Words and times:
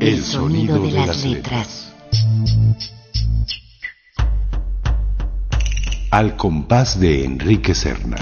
El 0.00 0.24
sonido 0.24 0.82
de 0.82 0.90
las 0.90 1.24
letras. 1.24 1.92
Al 6.10 6.36
compás 6.36 6.98
de 6.98 7.24
Enrique 7.24 7.74
Serna. 7.74 8.16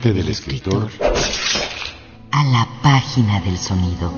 Del 0.00 0.28
escritor 0.28 0.90
A 2.32 2.44
la 2.44 2.66
página 2.82 3.40
del 3.40 3.56
sonido. 3.56 4.12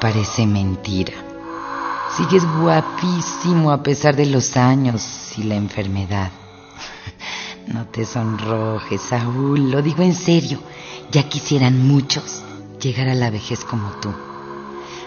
Parece 0.00 0.46
mentira. 0.46 1.12
Sigues 2.16 2.44
guapísimo 2.60 3.72
a 3.72 3.82
pesar 3.82 4.14
de 4.14 4.26
los 4.26 4.56
años 4.56 5.36
y 5.36 5.42
la 5.42 5.56
enfermedad. 5.56 6.30
No 7.66 7.86
te 7.86 8.04
sonrojes, 8.04 9.00
Saúl, 9.02 9.72
lo 9.72 9.82
digo 9.82 10.02
en 10.02 10.14
serio. 10.14 10.60
Ya 11.10 11.28
quisieran 11.28 11.86
muchos 11.86 12.44
llegar 12.80 13.08
a 13.08 13.14
la 13.14 13.30
vejez 13.30 13.64
como 13.64 13.90
tú. 14.00 14.08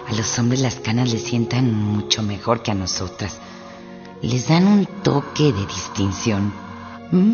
A 0.07 0.13
los 0.13 0.37
hombres 0.39 0.61
las 0.61 0.75
canas 0.75 1.11
les 1.11 1.23
sientan 1.23 1.73
mucho 1.73 2.23
mejor 2.23 2.61
que 2.61 2.71
a 2.71 2.75
nosotras. 2.75 3.39
Les 4.21 4.47
dan 4.47 4.67
un 4.67 4.85
toque 4.85 5.51
de 5.51 5.65
distinción. 5.65 6.53
¿Mm? 7.11 7.33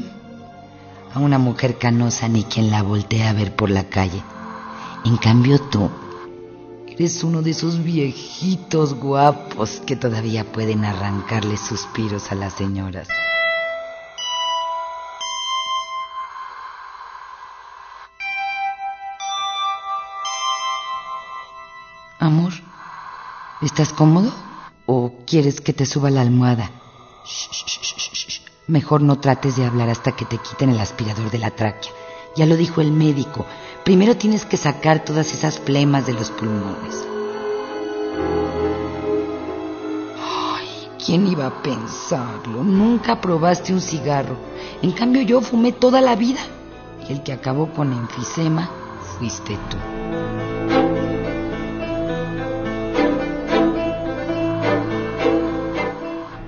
A 1.14 1.20
una 1.20 1.40
mujer 1.40 1.78
canosa 1.78 2.28
ni 2.28 2.44
quien 2.44 2.72
la 2.72 2.84
voltea 2.84 3.30
a 3.30 3.34
ver 3.34 3.56
por 3.56 3.70
la 3.70 3.90
calle. 3.90 4.24
En 5.06 5.18
cambio 5.18 5.60
tú 5.60 5.90
eres 6.88 7.24
uno 7.24 7.42
de 7.42 7.52
esos 7.52 7.84
viejitos 7.84 8.94
guapos 8.94 9.82
que 9.86 9.96
todavía 9.96 10.52
pueden 10.52 10.84
arrancarle 10.84 11.58
suspiros 11.58 12.32
a 12.32 12.36
las 12.36 12.54
señoras. 12.54 13.08
¿Estás 23.62 23.94
cómodo? 23.94 24.32
¿O 24.86 25.14
quieres 25.26 25.62
que 25.62 25.74
te 25.74 25.86
suba 25.86 26.10
la 26.10 26.22
almohada? 26.22 26.72
Mejor 28.68 29.02
no 29.02 29.20
trates 29.20 29.56
de 29.56 29.66
hablar 29.66 29.90
hasta 29.90 30.16
que 30.16 30.26
te 30.26 30.38
quiten 30.38 30.70
el 30.70 30.80
aspirador 30.80 31.30
de 31.32 31.40
la 31.40 31.52
tráquea. 31.52 31.92
Ya 32.36 32.46
lo 32.46 32.56
dijo 32.56 32.82
el 32.82 32.92
médico. 32.92 33.46
Primero 33.84 34.16
tienes 34.16 34.46
que 34.46 34.58
sacar 34.58 35.04
todas 35.04 35.34
esas 35.34 35.60
flemas 35.60 36.06
de 36.06 36.14
los 36.14 36.30
pulmones. 36.30 37.06
Ay, 40.22 40.68
¿quién 41.04 41.28
iba 41.28 41.48
a 41.48 41.62
pensarlo? 41.62 42.64
Nunca 42.64 43.20
probaste 43.20 43.74
un 43.74 43.82
cigarro. 43.82 44.38
En 44.82 44.92
cambio 44.92 45.22
yo 45.24 45.42
fumé 45.42 45.72
toda 45.72 46.02
la 46.02 46.16
vida. 46.16 46.42
Y 47.08 47.14
el 47.14 47.24
que 47.24 47.34
acabó 47.34 47.74
con 47.74 47.92
enfisema 47.92 48.70
fuiste 49.18 49.58
tú. 49.70 50.89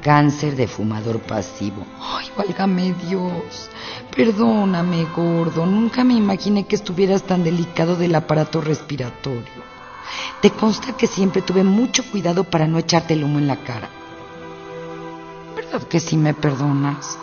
Cáncer 0.01 0.55
de 0.55 0.67
fumador 0.67 1.19
pasivo. 1.19 1.85
Ay, 1.99 2.27
válgame 2.35 2.93
Dios. 3.07 3.69
Perdóname, 4.15 5.05
gordo. 5.15 5.65
Nunca 5.65 6.03
me 6.03 6.15
imaginé 6.15 6.65
que 6.65 6.75
estuvieras 6.75 7.23
tan 7.23 7.43
delicado 7.43 7.95
del 7.95 8.15
aparato 8.15 8.61
respiratorio. 8.61 9.71
Te 10.41 10.49
consta 10.51 10.97
que 10.97 11.07
siempre 11.07 11.41
tuve 11.41 11.63
mucho 11.63 12.03
cuidado 12.09 12.43
para 12.43 12.67
no 12.67 12.79
echarte 12.79 13.13
el 13.13 13.23
humo 13.23 13.39
en 13.39 13.47
la 13.47 13.57
cara. 13.57 13.89
¿Verdad 15.55 15.83
que 15.83 15.99
sí 15.99 16.17
me 16.17 16.33
perdonas? 16.33 17.17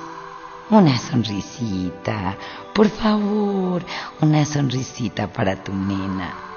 Una 0.70 0.96
sonrisita. 0.98 2.36
Por 2.74 2.88
favor, 2.88 3.84
una 4.20 4.44
sonrisita 4.44 5.32
para 5.32 5.62
tu 5.62 5.74
nena. 5.74 6.47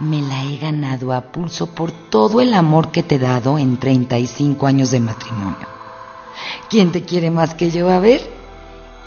Me 0.00 0.20
la 0.20 0.44
he 0.44 0.58
ganado 0.58 1.12
a 1.12 1.32
pulso 1.32 1.74
por 1.74 1.90
todo 1.90 2.40
el 2.40 2.52
amor 2.54 2.90
que 2.90 3.02
te 3.02 3.14
he 3.14 3.18
dado 3.18 3.58
en 3.58 3.78
35 3.78 4.66
años 4.66 4.90
de 4.90 5.00
matrimonio. 5.00 5.66
¿Quién 6.68 6.92
te 6.92 7.02
quiere 7.02 7.30
más 7.30 7.54
que 7.54 7.70
yo? 7.70 7.88
A 7.88 7.98
ver. 7.98 8.20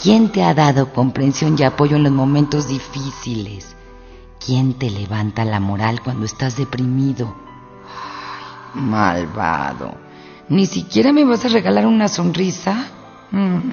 ¿Quién 0.01 0.31
te 0.31 0.43
ha 0.43 0.53
dado 0.53 0.93
comprensión 0.93 1.55
y 1.59 1.63
apoyo 1.63 1.97
en 1.97 2.03
los 2.03 2.11
momentos 2.11 2.67
difíciles? 2.67 3.75
¿Quién 4.43 4.73
te 4.75 4.89
levanta 4.89 5.43
la 5.45 5.59
moral 5.59 6.01
cuando 6.01 6.25
estás 6.25 6.55
deprimido? 6.55 7.35
Ay, 8.73 8.81
malvado. 8.81 9.93
¿Ni 10.47 10.65
siquiera 10.65 11.11
me 11.11 11.25
vas 11.25 11.43
a 11.45 11.49
regalar 11.49 11.85
una 11.85 12.07
sonrisa? 12.07 12.87
Mm, 13.31 13.71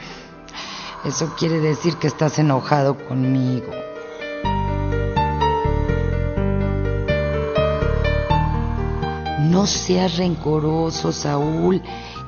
Eso 1.04 1.32
quiere 1.38 1.60
decir 1.60 1.96
que 1.96 2.08
estás 2.08 2.38
enojado 2.40 2.96
conmigo. 3.06 3.70
No 9.56 9.66
seas 9.66 10.18
rencoroso, 10.18 11.12
Saúl. 11.12 11.80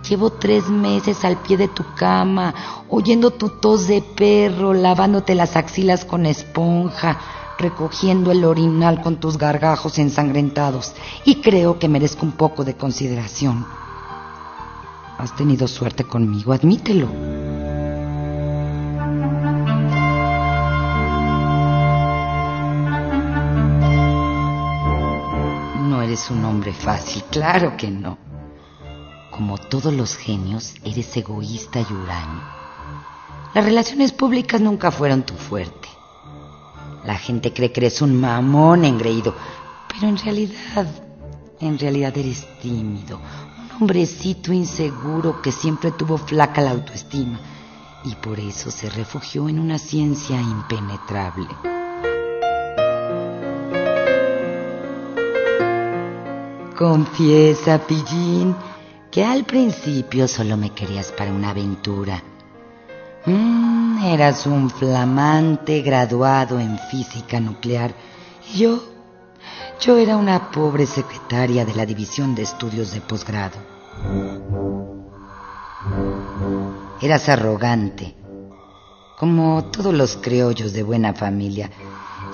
Llevo 0.09 0.31
tres 0.31 0.71
meses 0.71 1.27
al 1.27 1.37
pie 1.43 1.59
de 1.59 1.69
tu 1.69 1.85
cama, 1.95 2.55
oyendo 2.89 3.33
tu 3.33 3.51
tos 3.51 3.87
de 3.87 4.01
perro, 4.01 4.73
lavándote 4.73 5.35
las 5.35 5.55
axilas 5.55 6.07
con 6.07 6.25
esponja, 6.25 7.21
recogiendo 7.59 8.33
el 8.33 8.47
orinal 8.47 9.03
con 9.03 9.17
tus 9.17 9.37
gargajos 9.37 9.99
ensangrentados, 9.99 10.95
y 11.27 11.43
creo 11.43 11.79
que 11.79 11.87
merezco 11.87 12.25
un 12.25 12.33
poco 12.33 12.65
de 12.65 12.79
consideración. 12.79 13.67
Has 15.19 15.37
tenido 15.37 15.69
suerte 15.69 16.05
conmigo, 16.05 16.55
admítelo. 16.55 17.48
Eres 26.19 26.31
un 26.33 26.45
hombre 26.47 26.73
fácil, 26.73 27.23
claro 27.31 27.77
que 27.77 27.89
no. 27.93 28.19
Como 29.31 29.57
todos 29.57 29.95
los 29.95 30.17
genios, 30.17 30.75
eres 30.83 31.17
egoísta 31.17 31.79
y 31.79 31.93
huraño. 31.93 32.43
Las 33.55 33.65
relaciones 33.65 34.11
públicas 34.11 34.61
nunca 34.61 34.91
fueron 34.91 35.23
tu 35.23 35.35
fuerte. 35.35 35.89
La 37.05 37.15
gente 37.15 37.53
cree 37.53 37.71
que 37.71 37.79
eres 37.79 38.03
un 38.03 38.21
mamón 38.21 38.85
engreído, 38.85 39.33
pero 39.87 40.09
en 40.09 40.19
realidad, 40.19 40.89
en 41.61 41.79
realidad 41.79 42.19
eres 42.19 42.49
tímido, 42.61 43.21
un 43.77 43.83
hombrecito 43.83 44.53
inseguro 44.53 45.41
que 45.41 45.53
siempre 45.53 45.93
tuvo 45.93 46.19
flaca 46.19 46.61
la 46.61 46.73
autoestima 46.73 47.39
y 48.05 48.17
por 48.17 48.41
eso 48.41 48.73
se 48.73 48.91
refugió 48.91 49.49
en 49.49 49.61
una 49.61 49.79
ciencia 49.79 50.41
impenetrable. 50.41 51.47
Confiesa, 56.79 57.81
pillín, 57.89 58.55
que 59.11 59.25
al 59.25 59.45
principio 59.45 60.29
solo 60.29 60.57
me 60.57 60.71
querías 60.71 61.11
para 61.11 61.33
una 61.33 61.51
aventura. 61.51 62.23
Mm, 63.27 64.05
eras 64.05 64.47
un 64.47 64.71
flamante 64.71 65.83
graduado 65.83 66.61
en 66.61 66.79
física 66.79 67.41
nuclear 67.41 67.93
y 68.55 68.59
yo, 68.59 68.85
yo 69.81 69.97
era 69.97 70.17
una 70.17 70.53
pobre 70.53 70.87
secretaria 70.87 71.65
de 71.65 71.75
la 71.75 71.85
División 71.85 72.37
de 72.37 72.43
Estudios 72.43 72.93
de 72.93 73.01
Posgrado. 73.01 73.59
Eras 77.03 77.29
arrogante, 77.29 78.15
como 79.19 79.65
todos 79.65 79.93
los 79.93 80.17
criollos 80.17 80.73
de 80.75 80.85
buena 80.85 81.13
familia, 81.13 81.73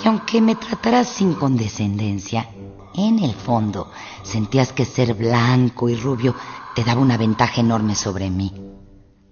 y 0.05 0.07
aunque 0.07 0.43
me 0.43 0.55
trataras 0.55 1.09
sin 1.09 1.33
condescendencia, 1.33 2.47
en 2.95 3.19
el 3.19 3.35
fondo 3.35 3.91
sentías 4.23 4.73
que 4.73 4.85
ser 4.85 5.15
blanco 5.15 5.89
y 5.89 5.97
rubio 5.97 6.35
te 6.75 6.85
daba 6.85 7.01
una 7.01 7.17
ventaja 7.17 7.61
enorme 7.61 7.95
sobre 7.95 8.31
mí. 8.31 8.53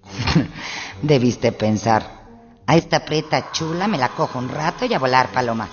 Debiste 1.01 1.51
pensar, 1.51 2.23
a 2.65 2.75
esta 2.75 3.03
preta 3.03 3.51
chula 3.51 3.87
me 3.87 3.97
la 3.97 4.09
cojo 4.09 4.39
un 4.39 4.49
rato 4.49 4.85
y 4.85 4.93
a 4.93 4.99
volar 4.99 5.31
paloma. 5.31 5.67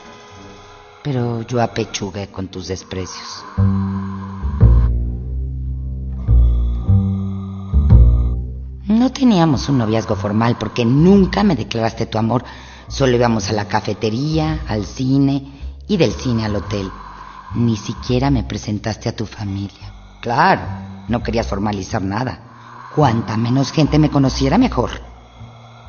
Pero 1.02 1.42
yo 1.42 1.62
apechugué 1.62 2.28
con 2.28 2.48
tus 2.48 2.68
desprecios. 2.68 3.44
No 8.86 9.12
teníamos 9.12 9.68
un 9.68 9.78
noviazgo 9.78 10.16
formal 10.16 10.56
porque 10.58 10.84
nunca 10.84 11.42
me 11.42 11.56
declaraste 11.56 12.06
tu 12.06 12.18
amor. 12.18 12.44
Solo 12.88 13.16
íbamos 13.16 13.48
a 13.48 13.52
la 13.52 13.68
cafetería, 13.68 14.60
al 14.66 14.84
cine 14.84 15.82
y 15.86 15.96
del 15.96 16.12
cine 16.12 16.44
al 16.44 16.56
hotel. 16.56 16.90
Ni 17.54 17.76
siquiera 17.76 18.30
me 18.30 18.44
presentaste 18.44 19.08
a 19.08 19.16
tu 19.16 19.26
familia. 19.26 19.92
Claro, 20.20 20.62
no 21.08 21.22
querías 21.22 21.48
formalizar 21.48 22.00
nada. 22.00 22.38
Cuanta 22.94 23.36
menos 23.36 23.72
gente 23.72 23.98
me 23.98 24.10
conociera, 24.10 24.56
mejor. 24.56 24.90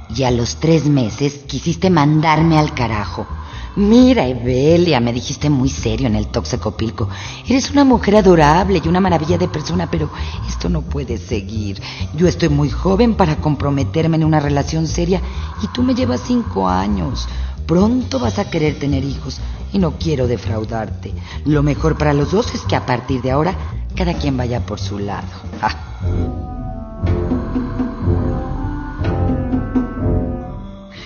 Y 0.10 0.24
a 0.24 0.32
los 0.32 0.56
tres 0.58 0.86
meses 0.86 1.44
quisiste 1.48 1.90
mandarme 1.90 2.58
al 2.58 2.74
carajo. 2.74 3.28
Mira, 3.76 4.28
Evelia, 4.28 5.00
me 5.00 5.14
dijiste 5.14 5.50
muy 5.50 5.70
serio 5.70 6.08
en 6.08 6.16
el 6.16 6.28
Toxecopilco. 6.28 7.08
Eres 7.48 7.72
una 7.72 7.86
mujer 7.86 8.18
adorable 8.18 8.82
y 8.84 8.88
una 8.90 9.00
maravilla 9.00 9.38
de 9.38 9.48
persona, 9.48 9.90
pero 9.90 10.10
esto 10.48 10.68
no 10.68 10.82
puede 10.82 11.18
seguir. 11.18 11.82
Yo 12.16 12.28
estoy 12.28 12.50
muy 12.50 12.70
joven 12.70 13.14
para 13.14 13.38
comprometerme 13.38 14.18
en 14.18 14.26
una 14.26 14.40
relación 14.40 14.88
seria 14.88 15.22
y 15.62 15.68
tú 15.68 15.84
me 15.84 15.94
llevas 15.94 16.22
cinco 16.26 16.68
años. 16.68 17.30
Pronto 17.66 18.20
vas 18.20 18.40
a 18.40 18.50
querer 18.50 18.78
tener 18.80 19.04
hijos 19.06 19.40
y 19.74 19.80
no 19.80 19.94
quiero 19.98 20.28
defraudarte. 20.28 21.14
Lo 21.46 21.64
mejor 21.64 21.98
para 21.98 22.14
los 22.14 22.32
dos 22.32 22.54
es 22.54 22.62
que 22.62 22.76
a 22.76 22.86
partir 22.86 23.22
de 23.22 23.32
ahora 23.32 23.56
cada 23.96 24.14
quien 24.14 24.38
vaya 24.38 24.66
por 24.66 24.80
su 24.80 25.00
lado. 25.00 25.28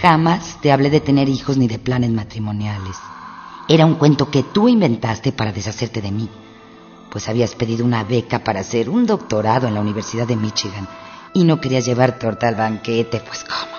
Jamás 0.01 0.57
te 0.61 0.71
hablé 0.71 0.89
de 0.89 1.01
tener 1.01 1.29
hijos 1.29 1.57
ni 1.57 1.67
de 1.67 1.79
planes 1.79 2.11
matrimoniales. 2.11 2.95
Era 3.67 3.85
un 3.85 3.95
cuento 3.95 4.29
que 4.29 4.43
tú 4.43 4.67
inventaste 4.67 5.31
para 5.31 5.51
deshacerte 5.51 5.99
de 6.01 6.11
mí, 6.11 6.29
pues 7.09 7.27
habías 7.27 7.55
pedido 7.55 7.83
una 7.83 8.03
beca 8.03 8.43
para 8.43 8.59
hacer 8.59 8.89
un 8.89 9.07
doctorado 9.07 9.67
en 9.67 9.73
la 9.73 9.81
Universidad 9.81 10.27
de 10.27 10.35
Michigan 10.35 10.87
y 11.33 11.43
no 11.43 11.59
querías 11.59 11.85
llevar 11.85 12.19
torta 12.19 12.47
al 12.47 12.55
banquete, 12.55 13.19
pues 13.19 13.43
cómo. 13.43 13.75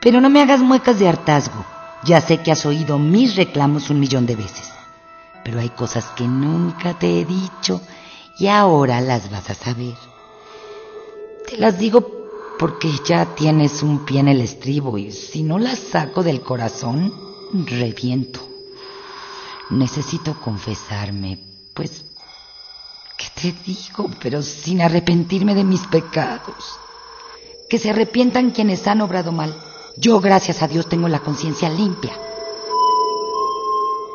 Pero 0.00 0.20
no 0.20 0.30
me 0.30 0.40
hagas 0.40 0.60
muecas 0.60 0.98
de 0.98 1.08
hartazgo. 1.08 1.73
Ya 2.04 2.20
sé 2.20 2.42
que 2.42 2.52
has 2.52 2.66
oído 2.66 2.98
mis 2.98 3.36
reclamos 3.36 3.88
un 3.88 3.98
millón 3.98 4.26
de 4.26 4.36
veces, 4.36 4.70
pero 5.42 5.60
hay 5.60 5.70
cosas 5.70 6.04
que 6.16 6.24
nunca 6.24 6.98
te 6.98 7.20
he 7.20 7.24
dicho 7.24 7.80
y 8.38 8.48
ahora 8.48 9.00
las 9.00 9.30
vas 9.30 9.48
a 9.48 9.54
saber. 9.54 9.94
Te 11.48 11.56
las 11.56 11.78
digo 11.78 12.06
porque 12.58 12.90
ya 13.06 13.34
tienes 13.34 13.82
un 13.82 14.04
pie 14.04 14.20
en 14.20 14.28
el 14.28 14.40
estribo 14.40 14.98
y 14.98 15.12
si 15.12 15.42
no 15.42 15.58
la 15.58 15.76
saco 15.76 16.22
del 16.22 16.42
corazón, 16.42 17.12
reviento. 17.66 18.40
Necesito 19.70 20.38
confesarme, 20.40 21.38
pues, 21.72 22.04
¿qué 23.16 23.26
te 23.34 23.54
digo? 23.64 24.10
Pero 24.20 24.42
sin 24.42 24.82
arrepentirme 24.82 25.54
de 25.54 25.64
mis 25.64 25.86
pecados. 25.86 26.78
Que 27.68 27.78
se 27.78 27.90
arrepientan 27.90 28.50
quienes 28.50 28.86
han 28.86 29.00
obrado 29.00 29.32
mal. 29.32 29.54
Yo, 29.96 30.20
gracias 30.20 30.62
a 30.62 30.68
Dios, 30.68 30.88
tengo 30.88 31.08
la 31.08 31.20
conciencia 31.20 31.68
limpia. 31.70 32.12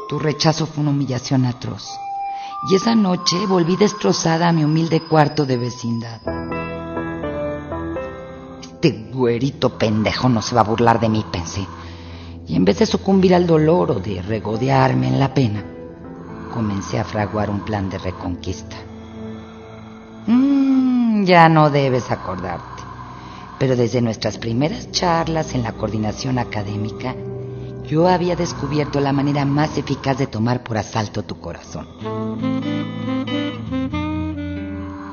Tu 0.10 0.20
rechazo 0.20 0.66
fue 0.66 0.82
una 0.82 0.92
humillación 0.92 1.46
atroz. 1.46 1.98
Y 2.70 2.76
esa 2.76 2.96
noche 2.96 3.46
volví 3.48 3.78
destrozada 3.78 4.50
a 4.50 4.52
mi 4.52 4.66
humilde 4.66 5.02
cuarto 5.02 5.46
de 5.46 5.58
vecindad. 5.58 6.20
Este 8.62 9.10
güerito 9.14 9.78
pendejo 9.78 10.28
no 10.28 10.42
se 10.42 10.56
va 10.56 10.62
a 10.62 10.66
burlar 10.66 11.00
de 11.00 11.08
mí, 11.08 11.26
pensé. 11.32 11.66
Y 12.46 12.56
en 12.56 12.66
vez 12.66 12.80
de 12.80 12.86
sucumbir 12.86 13.34
al 13.34 13.48
dolor 13.48 13.92
o 13.92 14.00
de 14.00 14.22
regodearme 14.22 15.08
en 15.08 15.20
la 15.20 15.34
pena, 15.34 15.64
comencé 16.54 17.00
a 17.00 17.06
fraguar 17.06 17.50
un 17.50 17.62
plan 17.62 17.90
de 17.90 18.00
reconquista. 18.00 18.76
Mm, 20.28 21.24
ya 21.24 21.48
no 21.48 21.70
debes 21.70 22.12
acordarte, 22.12 22.79
pero 23.60 23.76
desde 23.76 24.02
nuestras 24.02 24.38
primeras 24.38 24.90
charlas 24.92 25.54
en 25.54 25.64
la 25.64 25.74
coordinación 25.74 26.40
académica, 26.40 27.16
yo 27.86 28.08
había 28.08 28.36
descubierto 28.36 29.00
la 29.00 29.12
manera 29.12 29.46
más 29.46 29.78
eficaz 29.78 30.18
de 30.18 30.28
tomar 30.28 30.64
por 30.64 30.78
asalto 30.78 31.24
tu 31.24 31.40
corazón. 31.40 31.88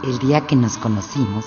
El 0.05 0.19
día 0.21 0.47
que 0.47 0.55
nos 0.55 0.77
conocimos, 0.77 1.45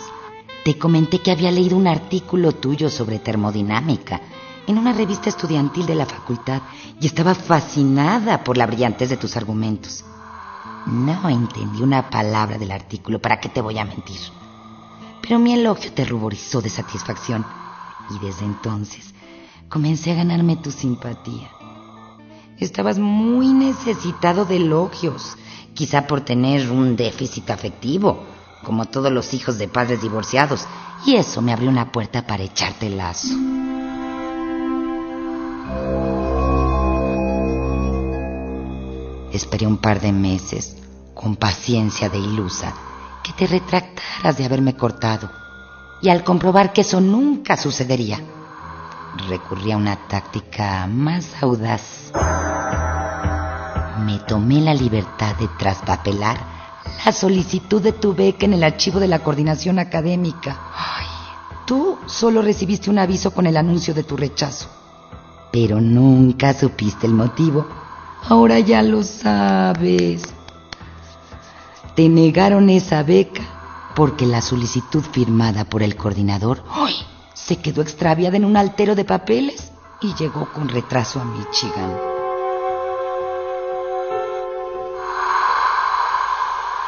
te 0.66 0.78
comenté 0.78 1.20
que 1.20 1.32
había 1.32 1.52
leído 1.52 1.78
un 1.78 1.88
artículo 1.88 2.52
tuyo 2.52 2.90
sobre 2.90 3.20
termodinámica 3.20 4.20
en 4.68 4.78
una 4.78 4.92
revista 4.92 5.30
estudiantil 5.30 5.86
de 5.86 5.96
la 5.96 6.06
facultad 6.06 6.62
y 7.00 7.08
estaba 7.08 7.34
fascinada 7.34 8.44
por 8.44 8.58
la 8.58 8.68
brillantez 8.68 9.10
de 9.10 9.18
tus 9.18 9.38
argumentos. 9.38 10.04
No 10.86 11.30
entendí 11.30 11.82
una 11.82 12.10
palabra 12.10 12.58
del 12.58 12.72
artículo, 12.72 13.20
¿para 13.20 13.40
qué 13.40 13.50
te 13.50 13.62
voy 13.62 13.78
a 13.78 13.86
mentir? 13.86 14.20
Pero 15.30 15.40
mi 15.40 15.54
elogio 15.54 15.94
te 15.94 16.06
ruborizó 16.06 16.60
de 16.60 16.72
satisfacción 16.72 17.46
y 18.10 18.18
desde 18.26 18.46
entonces 18.46 19.14
comencé 19.70 20.12
a 20.12 20.16
ganarme 20.16 20.56
tu 20.56 20.72
simpatía. 20.72 21.52
Estabas 22.58 22.98
muy 22.98 23.54
necesitado 23.54 24.46
de 24.46 24.56
elogios, 24.56 25.38
quizá 25.76 26.08
por 26.08 26.22
tener 26.22 26.72
un 26.72 26.96
déficit 26.96 27.48
afectivo 27.52 28.24
como 28.64 28.86
todos 28.86 29.12
los 29.12 29.36
hijos 29.36 29.60
de 29.60 29.68
padres 29.68 30.02
divorciados, 30.02 30.66
y 31.06 31.14
eso 31.16 31.44
me 31.44 31.54
abrió 31.54 31.70
una 31.70 31.92
puerta 31.92 32.26
para 32.26 32.42
echarte 32.42 32.88
el 32.88 32.98
lazo. 32.98 33.36
Esperé 39.32 39.68
un 39.68 39.78
par 39.78 40.02
de 40.02 40.12
meses, 40.12 40.76
con 41.14 41.36
paciencia 41.36 42.10
de 42.10 42.18
ilusa, 42.18 42.74
que 43.24 43.34
te 43.34 43.48
retractaras 43.48 44.38
de 44.38 44.46
haberme 44.46 44.76
cortado, 44.76 45.30
y 46.02 46.10
al 46.10 46.24
comprobar 46.24 46.74
que 46.74 46.82
eso 46.82 47.02
nunca 47.02 47.58
sucedería, 47.58 48.20
recurrí 49.28 49.72
a 49.72 49.78
una 49.78 49.96
táctica 50.08 50.88
más 50.88 51.28
audaz. 51.42 52.12
Me 54.06 54.20
tomé 54.20 54.62
la 54.62 54.74
libertad 54.74 55.36
de 55.36 55.48
traspapelar 55.60 56.60
la 57.06 57.12
solicitud 57.12 57.82
de 57.82 57.94
tu 57.94 58.14
beca 58.14 58.46
en 58.46 58.54
el 58.54 58.64
archivo 58.64 59.00
de 59.00 59.08
la 59.08 59.20
coordinación 59.20 59.80
académica. 59.80 60.58
Ay, 60.76 61.06
tú 61.66 61.98
solo 62.06 62.42
recibiste 62.42 62.90
un 62.90 63.00
aviso 63.00 63.32
con 63.32 63.46
el 63.46 63.58
anuncio 63.58 63.94
de 63.94 64.04
tu 64.04 64.18
rechazo. 64.18 64.68
Pero 65.52 65.80
nunca 65.80 66.54
supiste 66.54 67.08
el 67.08 67.14
motivo. 67.14 67.66
Ahora 68.28 68.60
ya 68.60 68.84
lo 68.84 69.04
sabes. 69.04 70.22
Te 71.96 72.10
negaron 72.10 72.70
esa 72.70 73.04
beca 73.04 73.44
porque 73.96 74.26
la 74.26 74.42
solicitud 74.42 75.04
firmada 75.04 75.66
por 75.66 75.84
el 75.84 75.96
coordinador 75.96 76.64
ay, 76.70 76.96
se 77.34 77.58
quedó 77.58 77.82
extraviada 77.82 78.38
en 78.38 78.46
un 78.46 78.56
altero 78.58 78.96
de 78.96 79.06
papeles 79.06 79.72
y 80.02 80.14
llegó 80.16 80.52
con 80.54 80.70
retraso 80.70 81.20
a 81.20 81.26
Michigan. 81.26 81.98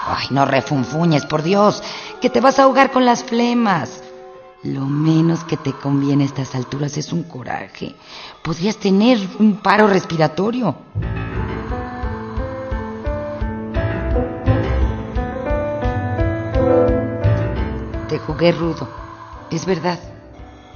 Ay, 0.08 0.28
no 0.30 0.46
refunfuñes, 0.46 1.26
por 1.26 1.42
Dios, 1.42 1.82
que 2.22 2.30
te 2.30 2.42
vas 2.42 2.60
a 2.60 2.64
ahogar 2.64 2.92
con 2.92 3.06
las 3.06 3.24
flemas. 3.24 4.04
Lo 4.64 4.82
menos 4.82 5.44
que 5.44 5.58
te 5.58 5.74
conviene 5.74 6.24
a 6.24 6.28
estas 6.28 6.54
alturas 6.54 6.98
es 6.98 7.12
un 7.12 7.24
coraje. 7.24 7.96
Podrías 8.44 8.78
tener 8.78 9.20
un 9.40 9.58
paro 9.58 9.88
respiratorio. 9.88 10.76
Te 18.12 18.20
jugué 18.20 18.52
rudo, 18.52 18.90
es 19.52 19.66
verdad, 19.66 19.98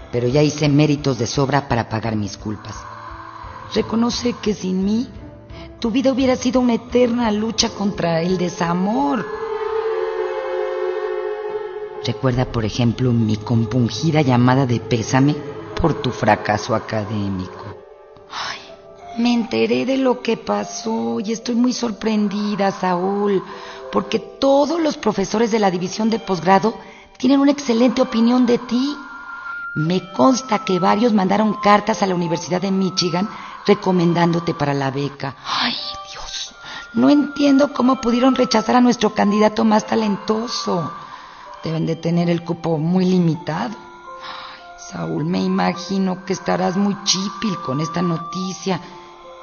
pero 0.10 0.26
ya 0.30 0.42
hice 0.42 0.70
méritos 0.70 1.20
de 1.20 1.28
sobra 1.28 1.68
para 1.68 1.90
pagar 1.90 2.16
mis 2.16 2.38
culpas. 2.38 2.78
Reconoce 3.74 4.36
que 4.42 4.54
sin 4.54 4.86
mí 4.86 5.10
tu 5.82 5.92
vida 5.92 6.14
hubiera 6.14 6.38
sido 6.38 6.62
una 6.62 6.76
eterna 6.76 7.30
lucha 7.34 7.72
contra 7.72 8.22
el 8.22 8.38
desamor. 8.38 9.26
Recuerda, 12.06 12.46
por 12.46 12.64
ejemplo, 12.64 13.12
mi 13.12 13.36
compungida 13.36 14.22
llamada 14.22 14.66
de 14.66 14.80
pésame 14.80 15.36
por 15.82 16.02
tu 16.02 16.12
fracaso 16.12 16.74
académico. 16.74 17.66
Ay, 18.32 18.60
me 19.22 19.34
enteré 19.34 19.86
de 19.86 19.98
lo 19.98 20.22
que 20.22 20.38
pasó 20.38 21.20
y 21.20 21.34
estoy 21.34 21.56
muy 21.56 21.74
sorprendida, 21.74 22.72
Saúl, 22.72 23.44
porque 23.92 24.20
todos 24.20 24.80
los 24.80 24.96
profesores 24.96 25.52
de 25.52 25.60
la 25.60 25.70
división 25.70 26.10
de 26.10 26.20
posgrado 26.20 26.76
tienen 27.18 27.40
una 27.40 27.52
excelente 27.52 28.02
opinión 28.02 28.46
de 28.46 28.58
ti. 28.58 28.98
Me 29.74 30.12
consta 30.14 30.60
que 30.60 30.80
varios 30.80 31.14
mandaron 31.14 31.54
cartas 31.62 32.02
a 32.02 32.08
la 32.08 32.16
Universidad 32.16 32.62
de 32.62 32.72
Michigan 32.72 33.30
recomendándote 33.66 34.54
para 34.54 34.74
la 34.74 34.92
beca. 34.92 35.36
Ay, 35.46 35.76
Dios, 36.12 36.56
no 36.94 37.10
entiendo 37.10 37.74
cómo 37.74 38.00
pudieron 38.00 38.36
rechazar 38.36 38.76
a 38.76 38.82
nuestro 38.82 39.14
candidato 39.14 39.66
más 39.66 39.86
talentoso. 39.86 40.94
Deben 41.64 41.86
de 41.86 41.96
tener 41.96 42.30
el 42.30 42.44
cupo 42.44 42.78
muy 42.78 43.06
limitado. 43.06 43.76
Saúl, 44.78 45.26
me 45.26 45.42
imagino 45.42 46.24
que 46.26 46.34
estarás 46.34 46.78
muy 46.78 46.96
chipil 47.04 47.58
con 47.66 47.82
esta 47.82 48.02
noticia. 48.02 48.80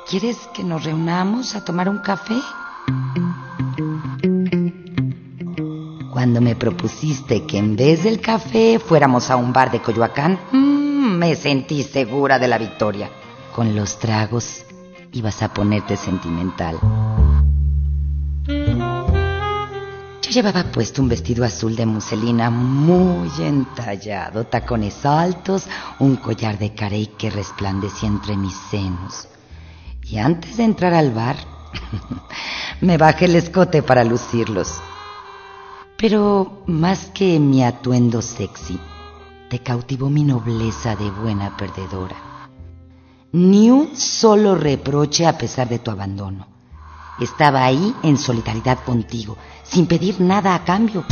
¿Quieres 0.09 0.39
que 0.55 0.63
nos 0.63 0.85
reunamos 0.85 1.55
a 1.55 1.65
tomar 1.65 1.89
un 1.89 1.99
café? 1.99 2.41
Cuando 6.23 6.41
me 6.41 6.55
propusiste 6.55 7.47
que 7.47 7.59
en 7.59 7.75
vez 7.75 8.05
del 8.05 8.21
café 8.21 8.79
fuéramos 8.79 9.29
a 9.29 9.35
un 9.35 9.53
bar 9.53 9.73
de 9.73 9.83
Coyoacán, 9.83 10.39
mm, 10.53 11.19
me 11.19 11.35
sentí 11.35 11.83
segura 11.83 12.39
de 12.39 12.47
la 12.47 12.59
victoria. 12.59 13.11
Con 13.53 13.75
los 13.75 13.99
tragos 13.99 14.65
ibas 15.11 15.43
a 15.43 15.53
ponerte 15.53 15.97
sentimental. 15.97 16.79
Yo 18.47 20.31
llevaba 20.31 20.63
puesto 20.71 21.03
un 21.03 21.09
vestido 21.09 21.45
azul 21.45 21.75
de 21.75 21.87
muselina 21.87 22.51
muy 22.51 23.29
entallado, 23.41 24.45
tacones 24.45 25.05
altos, 25.05 25.65
un 25.99 26.15
collar 26.15 26.57
de 26.57 26.73
carey 26.73 27.07
que 27.19 27.31
resplandecía 27.31 28.09
entre 28.09 28.37
mis 28.37 28.55
senos. 28.71 29.27
Y 30.05 30.19
antes 30.19 30.59
de 30.59 30.63
entrar 30.63 30.95
al 30.95 31.11
bar, 31.11 31.35
me 32.81 32.97
bajé 32.97 33.25
el 33.25 33.35
escote 33.35 33.83
para 33.83 34.05
lucirlos. 34.05 34.81
Pero 36.03 36.65
más 36.67 37.13
que 37.15 37.39
mi 37.39 37.63
atuendo 37.63 38.23
sexy, 38.23 38.77
te 39.49 39.61
cautivó 39.61 40.11
mi 40.11 40.25
nobleza 40.25 40.97
de 40.97 41.09
buena 41.09 41.57
perdedora. 41.57 42.17
Ni 43.31 43.71
un 43.71 43.95
solo 43.95 44.57
reproche 44.57 45.29
a 45.29 45.39
pesar 45.39 45.69
de 45.69 45.79
tu 45.79 45.93
abandono. 45.93 46.49
Estaba 47.21 47.65
ahí 47.65 47.95
en 48.03 48.19
solidaridad 48.19 48.81
contigo, 48.85 49.37
sin 49.63 49.87
pedir 49.87 50.21
nada 50.21 50.57
a 50.57 50.65
cambio. 50.65 51.05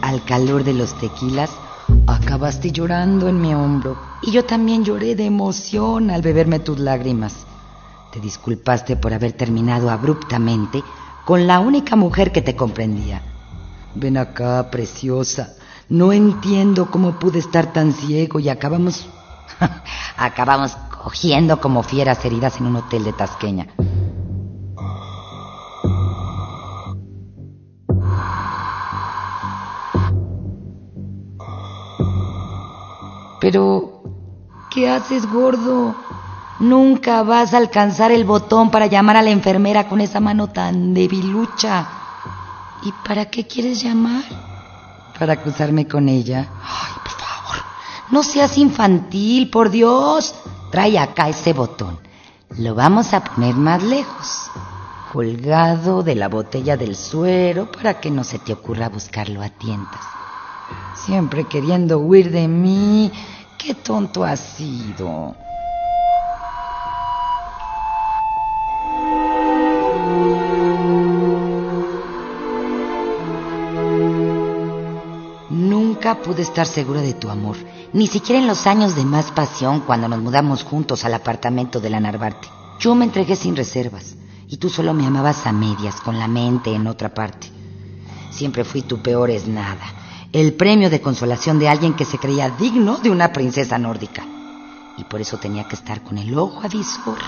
Al 0.00 0.24
calor 0.24 0.64
de 0.64 0.72
los 0.72 0.98
tequilas, 0.98 1.50
acabaste 2.06 2.72
llorando 2.72 3.28
en 3.28 3.38
mi 3.38 3.52
hombro 3.52 3.98
y 4.22 4.30
yo 4.30 4.46
también 4.46 4.82
lloré 4.82 5.14
de 5.14 5.26
emoción 5.26 6.08
al 6.10 6.22
beberme 6.22 6.58
tus 6.58 6.78
lágrimas. 6.78 7.45
Te 8.16 8.22
disculpaste 8.22 8.96
por 8.96 9.12
haber 9.12 9.34
terminado 9.34 9.90
abruptamente 9.90 10.82
con 11.26 11.46
la 11.46 11.60
única 11.60 11.96
mujer 11.96 12.32
que 12.32 12.40
te 12.40 12.56
comprendía. 12.56 13.20
Ven 13.94 14.16
acá, 14.16 14.70
preciosa. 14.70 15.52
No 15.90 16.14
entiendo 16.14 16.90
cómo 16.90 17.18
pude 17.18 17.40
estar 17.40 17.74
tan 17.74 17.92
ciego 17.92 18.40
y 18.40 18.48
acabamos... 18.48 19.06
acabamos 20.16 20.74
cogiendo 21.04 21.60
como 21.60 21.82
fieras 21.82 22.24
heridas 22.24 22.58
en 22.58 22.68
un 22.68 22.76
hotel 22.76 23.04
de 23.04 23.12
Tasqueña. 23.12 23.66
Pero, 33.42 34.02
¿qué 34.70 34.88
haces, 34.88 35.30
gordo? 35.30 36.05
Nunca 36.58 37.22
vas 37.22 37.52
a 37.52 37.58
alcanzar 37.58 38.12
el 38.12 38.24
botón 38.24 38.70
para 38.70 38.86
llamar 38.86 39.18
a 39.18 39.22
la 39.22 39.30
enfermera 39.30 39.88
con 39.88 40.00
esa 40.00 40.20
mano 40.20 40.48
tan 40.48 40.94
debilucha. 40.94 41.86
¿Y 42.82 42.92
para 43.06 43.26
qué 43.26 43.46
quieres 43.46 43.82
llamar? 43.82 44.24
Para 45.18 45.34
acusarme 45.34 45.86
con 45.86 46.08
ella. 46.08 46.48
Ay, 46.62 46.92
por 47.02 47.12
favor, 47.12 47.64
no 48.10 48.22
seas 48.22 48.56
infantil, 48.56 49.50
por 49.50 49.70
Dios. 49.70 50.34
Trae 50.70 50.98
acá 50.98 51.28
ese 51.28 51.52
botón. 51.52 51.98
Lo 52.56 52.74
vamos 52.74 53.12
a 53.12 53.22
poner 53.22 53.54
más 53.54 53.82
lejos, 53.82 54.50
colgado 55.12 56.02
de 56.02 56.14
la 56.14 56.28
botella 56.28 56.78
del 56.78 56.96
suero 56.96 57.70
para 57.70 58.00
que 58.00 58.10
no 58.10 58.24
se 58.24 58.38
te 58.38 58.54
ocurra 58.54 58.88
buscarlo 58.88 59.42
a 59.42 59.50
tientas. 59.50 60.00
Siempre 60.94 61.44
queriendo 61.44 61.98
huir 61.98 62.30
de 62.30 62.48
mí. 62.48 63.12
Qué 63.58 63.74
tonto 63.74 64.24
has 64.24 64.40
sido. 64.40 65.36
Pude 76.24 76.42
estar 76.42 76.66
segura 76.66 77.00
de 77.00 77.14
tu 77.14 77.30
amor, 77.30 77.56
ni 77.92 78.06
siquiera 78.06 78.40
en 78.40 78.46
los 78.46 78.66
años 78.66 78.96
de 78.96 79.04
más 79.04 79.30
pasión 79.30 79.80
cuando 79.80 80.08
nos 80.08 80.20
mudamos 80.20 80.64
juntos 80.64 81.04
al 81.04 81.14
apartamento 81.14 81.80
de 81.80 81.90
la 81.90 82.00
Narvarte. 82.00 82.48
Yo 82.80 82.94
me 82.94 83.04
entregué 83.04 83.36
sin 83.36 83.56
reservas 83.56 84.16
y 84.48 84.56
tú 84.56 84.68
solo 84.68 84.92
me 84.92 85.06
amabas 85.06 85.46
a 85.46 85.52
medias, 85.52 86.00
con 86.00 86.18
la 86.18 86.28
mente 86.28 86.74
en 86.74 86.86
otra 86.86 87.14
parte. 87.14 87.48
Siempre 88.30 88.64
fui 88.64 88.82
tu 88.82 89.00
peor 89.02 89.30
es 89.30 89.46
nada, 89.46 89.86
el 90.32 90.54
premio 90.54 90.90
de 90.90 91.00
consolación 91.00 91.58
de 91.58 91.68
alguien 91.68 91.94
que 91.94 92.04
se 92.04 92.18
creía 92.18 92.50
digno 92.50 92.98
de 92.98 93.10
una 93.10 93.32
princesa 93.32 93.78
nórdica. 93.78 94.24
Y 94.98 95.04
por 95.04 95.20
eso 95.20 95.38
tenía 95.38 95.68
que 95.68 95.76
estar 95.76 96.02
con 96.02 96.18
el 96.18 96.36
ojo 96.38 96.60
avisor 96.62 97.18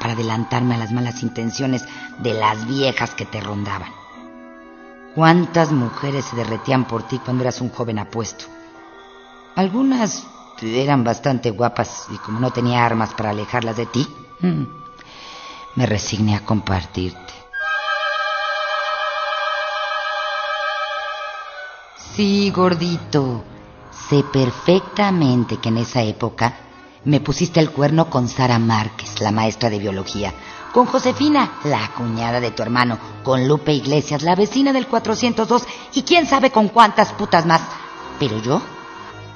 para 0.00 0.12
adelantarme 0.12 0.74
a 0.74 0.78
las 0.78 0.92
malas 0.92 1.22
intenciones 1.22 1.82
de 2.22 2.34
las 2.34 2.66
viejas 2.66 3.14
que 3.14 3.24
te 3.24 3.40
rondaban. 3.40 4.03
¿Cuántas 5.14 5.70
mujeres 5.70 6.24
se 6.24 6.36
derretían 6.36 6.86
por 6.86 7.04
ti 7.04 7.20
cuando 7.20 7.44
eras 7.44 7.60
un 7.60 7.70
joven 7.70 8.00
apuesto? 8.00 8.46
Algunas 9.54 10.26
eran 10.60 11.04
bastante 11.04 11.50
guapas 11.50 12.06
y 12.10 12.16
como 12.18 12.40
no 12.40 12.50
tenía 12.50 12.84
armas 12.84 13.14
para 13.14 13.30
alejarlas 13.30 13.76
de 13.76 13.86
ti, 13.86 14.08
mm, 14.40 14.62
me 15.76 15.86
resigné 15.86 16.34
a 16.34 16.44
compartirte. 16.44 17.32
Sí, 22.14 22.50
gordito, 22.50 23.44
sé 24.08 24.24
perfectamente 24.32 25.58
que 25.58 25.68
en 25.68 25.78
esa 25.78 26.02
época 26.02 26.54
me 27.04 27.20
pusiste 27.20 27.60
el 27.60 27.70
cuerno 27.70 28.08
con 28.08 28.28
Sara 28.28 28.58
Márquez, 28.58 29.20
la 29.20 29.32
maestra 29.32 29.68
de 29.68 29.78
biología, 29.78 30.32
con 30.74 30.86
Josefina, 30.86 31.60
la 31.62 31.92
cuñada 31.96 32.40
de 32.40 32.50
tu 32.50 32.60
hermano, 32.60 32.98
con 33.22 33.46
Lupe 33.46 33.72
Iglesias, 33.72 34.22
la 34.22 34.34
vecina 34.34 34.72
del 34.72 34.88
402 34.88 35.64
y 35.92 36.02
quién 36.02 36.26
sabe 36.26 36.50
con 36.50 36.66
cuántas 36.66 37.12
putas 37.12 37.46
más. 37.46 37.60
Pero 38.18 38.42
yo, 38.42 38.60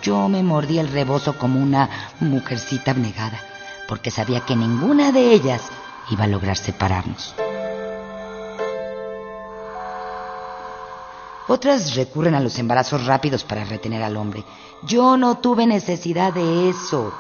yo 0.03 0.29
me 0.29 0.43
mordí 0.43 0.81
el 0.81 0.89
rebozo 0.89 1.39
como 1.39 1.61
una 1.61 1.89
mujercita 2.19 2.91
abnegada, 2.91 3.41
porque 3.87 4.11
sabía 4.11 4.41
que 4.41 4.57
ninguna 4.57 5.13
de 5.13 5.33
ellas 5.33 5.63
iba 6.11 6.25
a 6.25 6.27
lograr 6.27 6.57
separarnos. 6.57 7.37
Otras 11.47 11.95
recurren 11.95 12.35
a 12.35 12.41
los 12.41 12.59
embarazos 12.59 13.07
rápidos 13.07 13.45
para 13.45 13.65
retener 13.65 14.03
al 14.03 14.17
hombre. 14.17 14.43
Yo 14.83 15.17
no 15.17 15.39
tuve 15.39 15.69
necesidad 15.69 16.33
de 16.33 16.69
eso. 16.69 17.15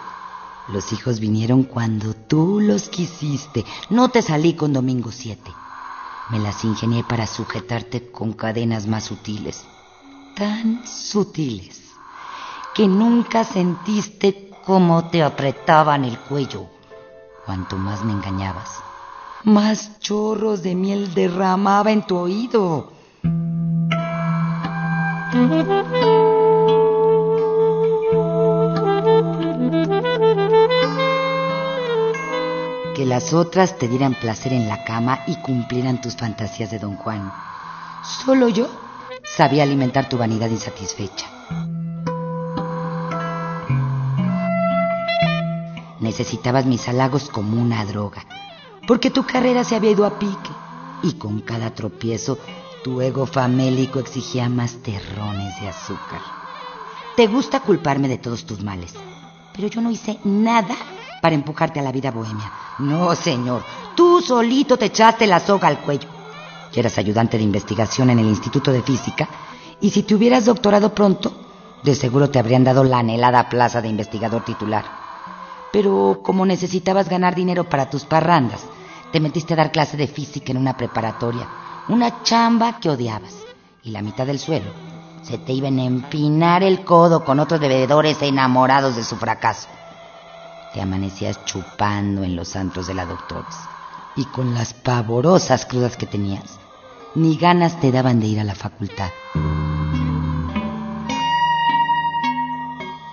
Los 0.69 0.93
hijos 0.93 1.19
vinieron 1.19 1.63
cuando 1.63 2.15
tú 2.15 2.61
los 2.61 2.89
quisiste. 2.91 3.65
No 3.89 4.11
te 4.11 4.21
salí 4.21 4.55
con 4.55 4.73
Domingo 4.73 5.11
7. 5.11 5.51
Me 6.31 6.39
las 6.39 6.63
ingenié 6.63 7.05
para 7.05 7.27
sujetarte 7.27 8.11
con 8.11 8.35
cadenas 8.35 8.87
más 8.87 9.05
sutiles. 9.05 9.65
Tan 10.37 10.87
sutiles 10.87 11.81
que 12.75 12.87
nunca 12.87 13.45
sentiste 13.45 14.51
cómo 14.65 15.09
te 15.09 15.23
apretaban 15.23 16.05
el 16.05 16.19
cuello. 16.19 16.67
Cuanto 17.47 17.79
más 17.79 18.05
me 18.05 18.13
engañabas, 18.13 18.69
más 19.45 19.99
chorros 20.01 20.63
de 20.63 20.75
miel 20.75 21.15
derramaba 21.15 21.91
en 21.91 22.07
tu 22.07 22.17
oído. 22.19 22.93
Que 32.99 33.07
las 33.07 33.33
otras 33.33 33.78
te 33.78 33.87
dieran 33.87 34.14
placer 34.14 34.52
en 34.52 34.67
la 34.67 34.83
cama 34.83 35.21
y 35.28 35.37
cumplieran 35.37 36.00
tus 36.00 36.17
fantasías 36.17 36.73
de 36.73 36.81
don 36.81 36.97
Juan. 36.97 37.33
Solo 38.02 38.49
yo 38.49 38.67
sabía 39.37 39.62
alimentar 39.62 40.09
tu 40.09 40.19
vanidad 40.19 40.50
insatisfecha. 40.50 41.26
Necesitabas 46.00 46.67
mis 46.67 46.88
halagos 46.88 47.28
como 47.28 47.62
una 47.62 47.85
droga, 47.85 48.26
porque 48.88 49.12
tu 49.12 49.25
carrera 49.25 49.62
se 49.62 49.76
había 49.76 49.93
ido 49.93 50.05
a 50.05 50.19
pique 50.19 50.50
y 51.05 51.12
con 51.12 51.40
cada 51.43 51.73
tropiezo 51.73 52.37
tu 52.83 53.00
ego 53.00 53.26
famélico 53.26 54.00
exigía 54.00 54.49
más 54.49 54.83
terrones 54.83 55.55
de 55.61 55.69
azúcar. 55.69 56.21
Te 57.14 57.28
gusta 57.28 57.61
culparme 57.61 58.09
de 58.09 58.19
todos 58.19 58.45
tus 58.45 58.61
males, 58.61 58.93
pero 59.55 59.69
yo 59.69 59.81
no 59.81 59.93
hice 59.93 60.19
nada 60.25 60.75
para 61.23 61.37
empujarte 61.37 61.78
a 61.78 61.85
la 61.85 61.93
vida 61.93 62.11
bohemia. 62.11 62.68
No, 62.79 63.15
señor, 63.15 63.63
tú 63.97 64.21
solito 64.21 64.77
te 64.77 64.87
echaste 64.87 65.27
la 65.27 65.41
soga 65.41 65.69
al 65.69 65.81
cuello. 65.81 66.09
Y 66.73 66.79
eras 66.79 66.99
ayudante 66.99 67.37
de 67.37 67.45
investigación 67.45 68.11
en 68.11 68.19
el 68.19 68.27
Instituto 68.27 68.71
de 68.71 68.83
Física, 68.83 69.29
y 69.81 69.91
si 69.91 70.03
te 70.03 70.15
hubieras 70.15 70.45
doctorado 70.45 70.95
pronto, 70.95 71.33
de 71.83 71.95
seguro 71.95 72.31
te 72.31 72.39
habrían 72.39 72.65
dado 72.65 72.85
la 72.85 72.99
anhelada 72.99 73.49
plaza 73.49 73.81
de 73.81 73.89
investigador 73.89 74.45
titular. 74.45 74.85
Pero 75.73 76.21
como 76.23 76.47
necesitabas 76.47 77.09
ganar 77.09 77.35
dinero 77.35 77.65
para 77.69 77.91
tus 77.91 78.05
parrandas, 78.05 78.61
te 79.13 79.21
metiste 79.21 79.55
a 79.55 79.57
dar 79.57 79.73
clase 79.73 79.97
de 79.97 80.07
física 80.07 80.53
en 80.53 80.59
una 80.59 80.77
preparatoria, 80.77 81.49
una 81.89 82.23
chamba 82.23 82.79
que 82.79 82.91
odiabas, 82.91 83.35
y 83.83 83.91
la 83.91 84.03
mitad 84.03 84.27
del 84.27 84.39
suelo 84.39 84.71
se 85.23 85.39
te 85.39 85.53
iban 85.53 85.79
a 85.79 85.85
empinar 85.85 86.63
el 86.63 86.85
codo 86.85 87.25
con 87.25 87.41
otros 87.41 87.61
bebedores 87.61 88.23
enamorados 88.23 88.97
de 88.97 89.05
su 89.05 89.17
fracaso. 89.17 89.69
Te 90.79 90.83
amanecías 90.83 91.45
chupando 91.45 92.23
en 92.23 92.37
los 92.37 92.55
antros 92.55 92.87
de 92.87 92.95
la 92.95 93.05
doctora. 93.05 93.49
Y 94.15 94.27
con 94.27 94.55
las 94.55 94.75
pavorosas 94.75 95.67
crudas 95.67 95.97
que 95.97 96.07
tenías, 96.07 96.61
ni 97.17 97.37
ganas 97.37 97.81
te 97.81 97.91
daban 97.91 98.21
de 98.21 98.29
ir 98.29 98.39
a 98.39 98.45
la 98.45 98.55
facultad. 98.55 99.11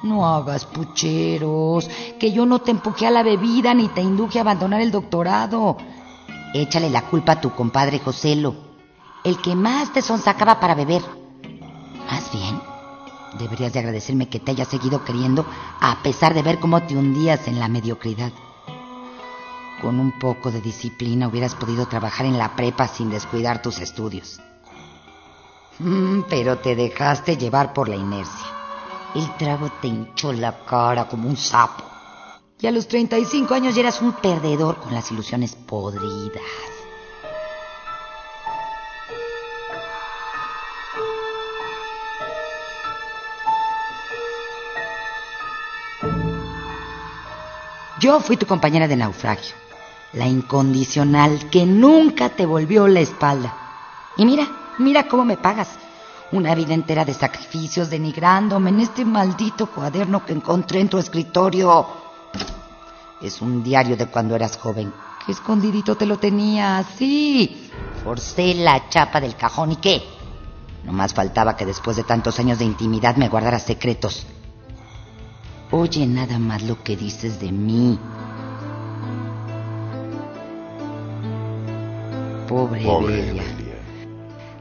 No 0.04 0.28
hagas 0.28 0.68
pucheros, 0.68 1.90
que 2.20 2.32
yo 2.32 2.46
no 2.46 2.60
te 2.60 2.70
empujé 2.70 3.08
a 3.08 3.10
la 3.10 3.24
bebida 3.24 3.74
ni 3.74 3.88
te 3.88 4.02
induje 4.02 4.38
a 4.38 4.44
abandonar 4.44 4.82
el 4.82 4.92
doctorado. 4.92 5.78
Échale 6.54 6.92
la 6.92 7.02
culpa 7.10 7.32
a 7.32 7.42
tu 7.42 7.50
compadre 7.50 7.98
Joselo, 7.98 8.54
el 9.24 9.42
que 9.42 9.56
más 9.56 9.92
te 9.92 10.04
sonsacaba 10.04 10.60
para 10.60 10.76
beber. 10.76 11.02
Más 12.12 12.32
bien, 12.32 12.45
deberías 13.38 13.74
de 13.74 13.80
agradecerme 13.80 14.30
que 14.30 14.40
te 14.40 14.52
haya 14.52 14.66
seguido 14.66 15.04
queriendo 15.04 15.46
a 15.82 16.02
pesar 16.02 16.34
de 16.34 16.42
ver 16.42 16.60
cómo 16.60 16.82
te 16.84 16.96
hundías 16.96 17.48
en 17.48 17.60
la 17.60 17.68
mediocridad. 17.68 18.32
Con 19.82 20.00
un 20.00 20.18
poco 20.20 20.52
de 20.52 20.62
disciplina 20.62 21.28
hubieras 21.28 21.56
podido 21.56 21.86
trabajar 21.88 22.26
en 22.26 22.38
la 22.38 22.56
prepa 22.56 22.88
sin 22.88 23.10
descuidar 23.10 23.62
tus 23.62 23.80
estudios. 23.80 24.40
Mm, 25.80 26.22
pero 26.30 26.58
te 26.58 26.76
dejaste 26.76 27.38
llevar 27.38 27.74
por 27.74 27.90
la 27.90 27.96
inercia. 27.96 28.48
El 29.14 29.30
trago 29.38 29.70
te 29.82 29.88
hinchó 29.88 30.32
la 30.34 30.66
cara 30.66 31.08
como 31.08 31.28
un 31.28 31.38
sapo. 31.38 31.84
Y 32.60 32.68
a 32.68 32.72
los 32.72 32.88
35 32.88 33.54
años 33.54 33.76
ya 33.76 33.82
eras 33.82 34.02
un 34.02 34.14
perdedor 34.14 34.78
con 34.78 34.94
las 34.94 35.12
ilusiones 35.12 35.56
podridas. 35.56 36.42
Yo 48.00 48.20
fui 48.20 48.36
tu 48.36 48.46
compañera 48.46 48.90
de 48.90 48.98
naufragio, 48.98 49.56
la 50.14 50.28
incondicional 50.28 51.50
que 51.50 51.66
nunca 51.66 52.30
te 52.30 52.46
volvió 52.46 52.90
la 52.90 53.00
espalda. 53.00 53.56
Y 54.18 54.26
mira, 54.26 54.48
mira 54.80 55.08
cómo 55.08 55.24
me 55.24 55.38
pagas. 55.38 55.70
Una 56.34 56.54
vida 56.56 56.74
entera 56.74 57.06
de 57.06 57.14
sacrificios, 57.14 57.90
denigrándome 57.90 58.72
en 58.72 58.82
este 58.82 59.06
maldito 59.06 59.68
cuaderno 59.68 60.26
que 60.26 60.34
encontré 60.34 60.82
en 60.82 60.90
tu 60.90 60.98
escritorio. 60.98 61.88
Es 63.22 63.42
un 63.42 63.64
diario 63.64 63.96
de 63.96 64.08
cuando 64.08 64.36
eras 64.36 64.58
joven. 64.58 64.92
Qué 65.26 65.32
escondidito 65.32 65.96
te 65.96 66.06
lo 66.06 66.18
tenía, 66.18 66.84
sí. 66.98 67.72
Forcé 68.04 68.56
la 68.56 68.90
chapa 68.90 69.22
del 69.22 69.38
cajón 69.38 69.72
y 69.72 69.76
qué. 69.78 70.04
No 70.84 70.92
más 70.92 71.14
faltaba 71.14 71.56
que 71.56 71.66
después 71.66 71.96
de 71.96 72.04
tantos 72.04 72.40
años 72.40 72.60
de 72.60 72.66
intimidad 72.66 73.16
me 73.16 73.30
guardaras 73.30 73.64
secretos. 73.64 74.28
Oye 75.78 76.08
nada 76.08 76.40
más 76.40 76.64
lo 76.64 76.82
que 76.82 76.96
dices 76.96 77.38
de 77.42 77.52
mí. 77.52 78.00
Pobre, 82.48 82.82
Pobre. 82.82 83.42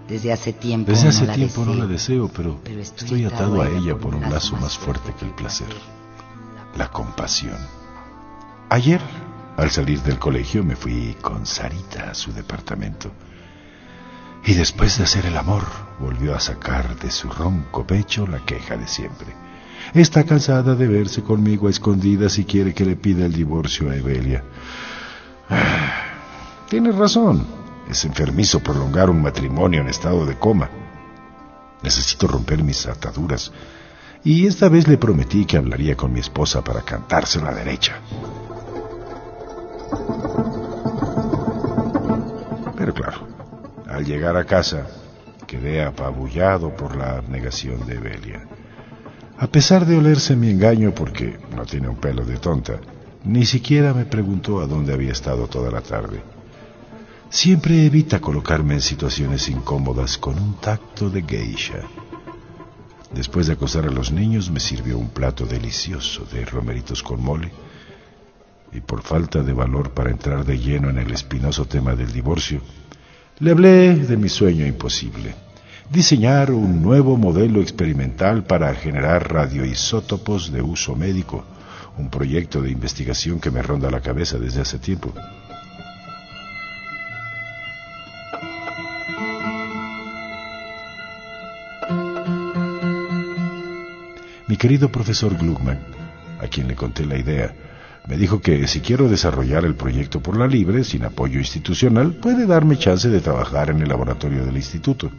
Desde 0.08 0.32
hace 0.32 0.52
tiempo 0.54 0.90
Desde 0.90 1.04
no 1.04 1.10
hace 1.10 1.26
la 1.26 1.34
tiempo 1.34 1.64
no 1.64 1.70
deseo. 1.70 1.84
la 1.84 1.86
deseo, 1.86 2.30
pero, 2.34 2.60
Pero 2.64 2.80
estoy 2.80 3.04
estoy 3.04 3.24
atado 3.26 3.62
a 3.62 3.68
ella 3.68 3.96
por 3.96 4.12
un 4.12 4.22
lazo 4.22 4.56
más 4.56 4.76
fuerte 4.76 5.14
que 5.16 5.24
el 5.24 5.30
placer, 5.30 5.68
la 6.76 6.90
compasión. 6.90 7.58
Ayer, 8.68 9.00
al 9.56 9.70
salir 9.70 10.02
del 10.02 10.18
colegio, 10.18 10.64
me 10.64 10.74
fui 10.74 11.16
con 11.22 11.46
Sarita 11.46 12.10
a 12.10 12.14
su 12.14 12.32
departamento. 12.32 13.12
Y 14.44 14.54
después 14.54 14.98
de 14.98 15.04
hacer 15.04 15.26
el 15.26 15.36
amor, 15.36 15.62
volvió 16.00 16.34
a 16.34 16.40
sacar 16.40 16.96
de 16.98 17.12
su 17.12 17.28
ronco 17.30 17.86
pecho 17.86 18.26
la 18.26 18.40
queja 18.40 18.76
de 18.76 18.88
siempre. 18.88 19.43
Está 19.92 20.24
cansada 20.24 20.74
de 20.74 20.88
verse 20.88 21.22
conmigo 21.22 21.68
a 21.68 21.70
escondidas 21.70 22.38
y 22.38 22.44
quiere 22.44 22.72
que 22.72 22.84
le 22.84 22.96
pida 22.96 23.26
el 23.26 23.32
divorcio 23.32 23.90
a 23.90 23.96
Evelia. 23.96 24.42
Ah, 25.50 26.04
Tienes 26.68 26.96
razón. 26.96 27.46
Es 27.88 28.04
enfermizo 28.04 28.60
prolongar 28.60 29.10
un 29.10 29.20
matrimonio 29.22 29.82
en 29.82 29.88
estado 29.88 30.24
de 30.24 30.36
coma. 30.38 30.70
Necesito 31.82 32.26
romper 32.26 32.62
mis 32.64 32.86
ataduras. 32.86 33.52
Y 34.24 34.46
esta 34.46 34.68
vez 34.70 34.88
le 34.88 34.96
prometí 34.96 35.44
que 35.44 35.58
hablaría 35.58 35.96
con 35.96 36.12
mi 36.12 36.20
esposa 36.20 36.64
para 36.64 36.80
cantarse 36.80 37.40
la 37.40 37.52
derecha. 37.52 38.00
Pero 42.76 42.94
claro, 42.94 43.28
al 43.88 44.04
llegar 44.04 44.36
a 44.36 44.44
casa, 44.44 44.86
quedé 45.46 45.84
apabullado 45.84 46.74
por 46.74 46.96
la 46.96 47.18
abnegación 47.18 47.86
de 47.86 47.96
Evelia. 47.96 48.48
A 49.36 49.48
pesar 49.48 49.84
de 49.84 49.96
olerse 49.96 50.36
mi 50.36 50.50
engaño 50.50 50.94
porque 50.94 51.38
no 51.56 51.66
tiene 51.66 51.88
un 51.88 51.96
pelo 51.96 52.24
de 52.24 52.36
tonta, 52.36 52.80
ni 53.24 53.44
siquiera 53.44 53.92
me 53.92 54.04
preguntó 54.04 54.60
a 54.60 54.66
dónde 54.66 54.92
había 54.92 55.12
estado 55.12 55.48
toda 55.48 55.70
la 55.70 55.80
tarde. 55.80 56.22
Siempre 57.30 57.84
evita 57.84 58.20
colocarme 58.20 58.74
en 58.74 58.80
situaciones 58.80 59.48
incómodas 59.48 60.18
con 60.18 60.38
un 60.38 60.54
tacto 60.60 61.10
de 61.10 61.22
geisha. 61.22 61.80
Después 63.12 63.48
de 63.48 63.54
acostar 63.54 63.86
a 63.86 63.90
los 63.90 64.12
niños 64.12 64.50
me 64.50 64.60
sirvió 64.60 64.98
un 64.98 65.08
plato 65.08 65.46
delicioso 65.46 66.24
de 66.32 66.44
romeritos 66.44 67.02
con 67.02 67.22
mole 67.22 67.50
y 68.72 68.80
por 68.80 69.02
falta 69.02 69.42
de 69.42 69.52
valor 69.52 69.90
para 69.90 70.10
entrar 70.10 70.44
de 70.44 70.58
lleno 70.58 70.90
en 70.90 70.98
el 70.98 71.10
espinoso 71.12 71.64
tema 71.64 71.94
del 71.96 72.12
divorcio, 72.12 72.60
le 73.40 73.50
hablé 73.50 73.96
de 73.96 74.16
mi 74.16 74.28
sueño 74.28 74.66
imposible, 74.66 75.34
diseñar 75.90 76.50
un 76.50 76.82
nuevo 76.82 77.16
modelo 77.16 77.60
experimental 77.60 78.44
para 78.44 78.74
generar 78.74 79.32
radioisótopos 79.32 80.50
de 80.52 80.62
uso 80.62 80.96
médico, 80.96 81.44
un 81.98 82.10
proyecto 82.10 82.62
de 82.62 82.70
investigación 82.70 83.40
que 83.40 83.50
me 83.50 83.62
ronda 83.62 83.90
la 83.90 84.00
cabeza 84.00 84.38
desde 84.38 84.62
hace 84.62 84.78
tiempo. 84.78 85.12
Mi 94.46 94.56
querido 94.56 94.90
profesor 94.90 95.36
Gluckman, 95.36 95.80
a 96.40 96.46
quien 96.48 96.68
le 96.68 96.74
conté 96.74 97.06
la 97.06 97.18
idea, 97.18 97.54
me 98.06 98.16
dijo 98.18 98.40
que 98.40 98.66
si 98.68 98.80
quiero 98.80 99.08
desarrollar 99.08 99.64
el 99.64 99.74
proyecto 99.74 100.20
por 100.20 100.36
la 100.36 100.46
libre, 100.46 100.84
sin 100.84 101.04
apoyo 101.04 101.38
institucional, 101.38 102.12
puede 102.12 102.46
darme 102.46 102.76
chance 102.76 103.08
de 103.08 103.20
trabajar 103.20 103.70
en 103.70 103.80
el 103.80 103.88
laboratorio 103.88 104.44
del 104.44 104.56
instituto. 104.56 105.10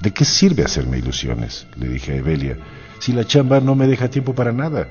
¿De 0.00 0.12
qué 0.12 0.24
sirve 0.24 0.64
hacerme 0.64 0.98
ilusiones? 0.98 1.66
Le 1.76 1.88
dije 1.88 2.12
a 2.12 2.16
Evelia, 2.16 2.58
si 2.98 3.12
la 3.12 3.24
chamba 3.24 3.60
no 3.60 3.74
me 3.74 3.86
deja 3.86 4.08
tiempo 4.08 4.34
para 4.34 4.52
nada. 4.52 4.88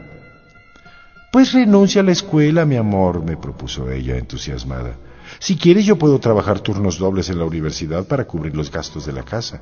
Pues 1.32 1.54
renuncia 1.54 2.02
a 2.02 2.04
la 2.04 2.12
escuela, 2.12 2.66
mi 2.66 2.78
amor, 2.78 3.24
me 3.24 3.36
propuso 3.38 3.92
ella, 3.92 4.18
entusiasmada. 4.18 4.96
Si 5.40 5.58
quieres 5.58 5.86
yo 5.86 5.98
puedo 5.98 6.20
trabajar 6.20 6.60
turnos 6.60 6.98
dobles 6.98 7.30
en 7.30 7.40
la 7.40 7.46
universidad 7.46 8.06
para 8.06 8.26
cubrir 8.26 8.56
los 8.56 8.72
gastos 8.72 9.06
de 9.06 9.14
la 9.14 9.24
casa. 9.24 9.62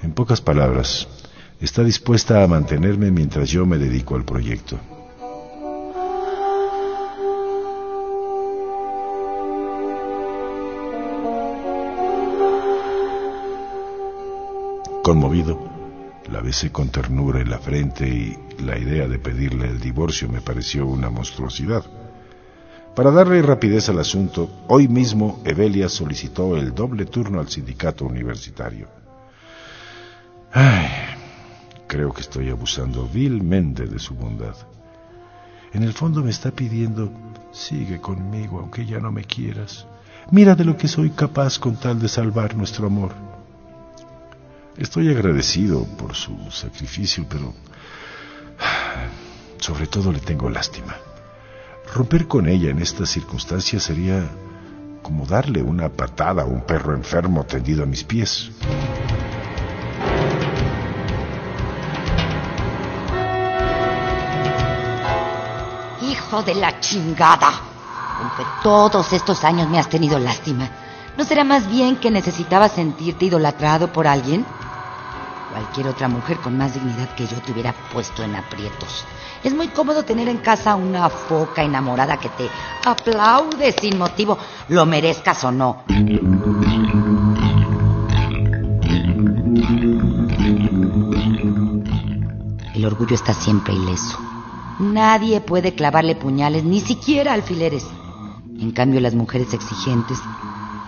En 0.00 0.12
pocas 0.12 0.40
palabras, 0.40 1.08
está 1.60 1.82
dispuesta 1.82 2.42
a 2.42 2.46
mantenerme 2.46 3.10
mientras 3.10 3.50
yo 3.50 3.66
me 3.66 3.78
dedico 3.78 4.14
al 4.14 4.24
proyecto. 4.24 4.78
Conmovido, 15.10 15.58
la 16.30 16.40
besé 16.40 16.70
con 16.70 16.88
ternura 16.88 17.40
en 17.40 17.50
la 17.50 17.58
frente 17.58 18.08
y 18.08 18.38
la 18.62 18.78
idea 18.78 19.08
de 19.08 19.18
pedirle 19.18 19.66
el 19.66 19.80
divorcio 19.80 20.28
me 20.28 20.40
pareció 20.40 20.86
una 20.86 21.10
monstruosidad. 21.10 21.84
Para 22.94 23.10
darle 23.10 23.42
rapidez 23.42 23.88
al 23.88 23.98
asunto, 23.98 24.48
hoy 24.68 24.86
mismo 24.86 25.40
Evelia 25.44 25.88
solicitó 25.88 26.56
el 26.56 26.72
doble 26.76 27.06
turno 27.06 27.40
al 27.40 27.48
sindicato 27.48 28.04
universitario. 28.04 28.86
Ay, 30.52 30.86
creo 31.88 32.12
que 32.12 32.20
estoy 32.20 32.48
abusando 32.48 33.08
vilmente 33.08 33.86
de 33.86 33.98
su 33.98 34.14
bondad. 34.14 34.54
En 35.72 35.82
el 35.82 35.92
fondo 35.92 36.22
me 36.22 36.30
está 36.30 36.52
pidiendo, 36.52 37.10
sigue 37.50 38.00
conmigo 38.00 38.60
aunque 38.60 38.86
ya 38.86 39.00
no 39.00 39.10
me 39.10 39.24
quieras. 39.24 39.88
Mira 40.30 40.54
de 40.54 40.64
lo 40.64 40.76
que 40.76 40.86
soy 40.86 41.10
capaz 41.10 41.58
con 41.58 41.74
tal 41.74 41.98
de 41.98 42.06
salvar 42.06 42.54
nuestro 42.54 42.86
amor. 42.86 43.29
Estoy 44.76 45.10
agradecido 45.10 45.84
por 45.98 46.14
su 46.14 46.36
sacrificio, 46.50 47.26
pero 47.28 47.52
sobre 49.58 49.86
todo 49.86 50.12
le 50.12 50.20
tengo 50.20 50.48
lástima. 50.48 50.96
Romper 51.94 52.28
con 52.28 52.48
ella 52.48 52.70
en 52.70 52.78
estas 52.78 53.10
circunstancias 53.10 53.82
sería 53.82 54.28
como 55.02 55.26
darle 55.26 55.62
una 55.62 55.88
patada 55.88 56.42
a 56.42 56.46
un 56.46 56.62
perro 56.62 56.94
enfermo 56.94 57.44
tendido 57.44 57.82
a 57.82 57.86
mis 57.86 58.04
pies. 58.04 58.50
Hijo 66.02 66.42
de 66.42 66.54
la 66.54 66.78
chingada. 66.80 67.50
Aunque 68.20 68.44
todos 68.62 69.12
estos 69.12 69.42
años 69.44 69.68
me 69.68 69.78
has 69.78 69.88
tenido 69.88 70.18
lástima. 70.18 70.70
¿No 71.16 71.24
será 71.24 71.42
más 71.42 71.68
bien 71.68 71.96
que 71.96 72.10
necesitabas 72.10 72.72
sentirte 72.72 73.26
idolatrado 73.26 73.92
por 73.92 74.06
alguien? 74.06 74.46
Cualquier 75.50 75.88
otra 75.88 76.08
mujer 76.08 76.38
con 76.38 76.56
más 76.56 76.74
dignidad 76.74 77.08
que 77.16 77.26
yo 77.26 77.40
te 77.42 77.50
hubiera 77.50 77.72
puesto 77.92 78.22
en 78.22 78.36
aprietos. 78.36 79.04
Es 79.42 79.52
muy 79.52 79.68
cómodo 79.68 80.04
tener 80.04 80.28
en 80.28 80.38
casa 80.38 80.76
una 80.76 81.08
foca 81.08 81.62
enamorada 81.62 82.18
que 82.18 82.28
te 82.28 82.48
aplaude 82.84 83.72
sin 83.72 83.98
motivo, 83.98 84.38
lo 84.68 84.86
merezcas 84.86 85.42
o 85.44 85.50
no. 85.50 85.82
El 92.74 92.84
orgullo 92.84 93.14
está 93.14 93.34
siempre 93.34 93.74
ileso. 93.74 94.18
Nadie 94.78 95.40
puede 95.40 95.74
clavarle 95.74 96.14
puñales, 96.14 96.64
ni 96.64 96.80
siquiera 96.80 97.32
alfileres. 97.32 97.86
En 98.58 98.70
cambio, 98.70 99.00
las 99.00 99.14
mujeres 99.14 99.52
exigentes, 99.52 100.18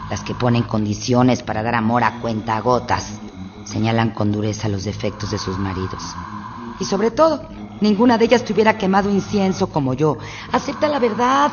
las 0.09 0.23
que 0.23 0.35
ponen 0.35 0.63
condiciones 0.63 1.43
para 1.43 1.63
dar 1.63 1.75
amor 1.75 2.05
a 2.05 2.21
cuenta 2.21 2.61
gotas, 2.61 3.19
señalan 3.65 4.11
con 4.11 4.33
dureza 4.33 4.69
los 4.69 4.85
defectos 4.85 5.31
de 5.31 5.39
sus 5.39 5.59
maridos. 5.59 6.03
Y 6.81 6.85
sobre 6.85 7.11
todo, 7.11 7.43
ninguna 7.81 8.19
de 8.19 8.25
ellas 8.25 8.45
te 8.45 8.53
hubiera 8.53 8.77
quemado 8.77 9.11
incienso 9.11 9.69
como 9.69 9.95
yo. 9.95 10.19
Acepta 10.51 10.89
la 10.89 10.99
verdad. 10.99 11.53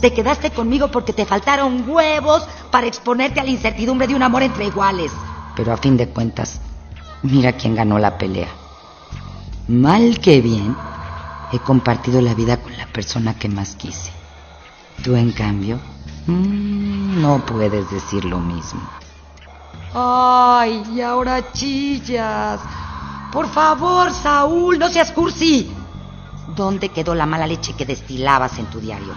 Te 0.00 0.12
quedaste 0.12 0.50
conmigo 0.50 0.90
porque 0.90 1.12
te 1.12 1.24
faltaron 1.24 1.88
huevos 1.88 2.46
para 2.70 2.86
exponerte 2.86 3.40
a 3.40 3.44
la 3.44 3.50
incertidumbre 3.50 4.06
de 4.06 4.14
un 4.14 4.22
amor 4.22 4.42
entre 4.42 4.66
iguales. 4.66 5.10
Pero 5.56 5.72
a 5.72 5.76
fin 5.76 5.96
de 5.96 6.08
cuentas, 6.08 6.60
mira 7.22 7.52
quién 7.52 7.74
ganó 7.74 7.98
la 7.98 8.18
pelea. 8.18 8.48
Mal 9.68 10.20
que 10.20 10.40
bien, 10.40 10.76
he 11.52 11.58
compartido 11.58 12.20
la 12.20 12.34
vida 12.34 12.58
con 12.58 12.76
la 12.76 12.86
persona 12.86 13.34
que 13.34 13.48
más 13.48 13.74
quise. 13.74 14.12
Tú, 15.02 15.16
en 15.16 15.32
cambio, 15.32 15.80
mm, 16.26 17.20
no 17.20 17.44
puedes 17.44 17.90
decir 17.90 18.24
lo 18.24 18.38
mismo. 18.38 18.82
Ay, 19.98 20.82
y 20.94 21.00
ahora 21.00 21.52
chillas. 21.52 22.60
Por 23.32 23.48
favor, 23.48 24.12
Saúl, 24.12 24.78
no 24.78 24.90
seas 24.90 25.10
cursi. 25.10 25.72
¿Dónde 26.54 26.90
quedó 26.90 27.14
la 27.14 27.24
mala 27.24 27.46
leche 27.46 27.72
que 27.72 27.86
destilabas 27.86 28.58
en 28.58 28.66
tu 28.66 28.78
diario? 28.78 29.14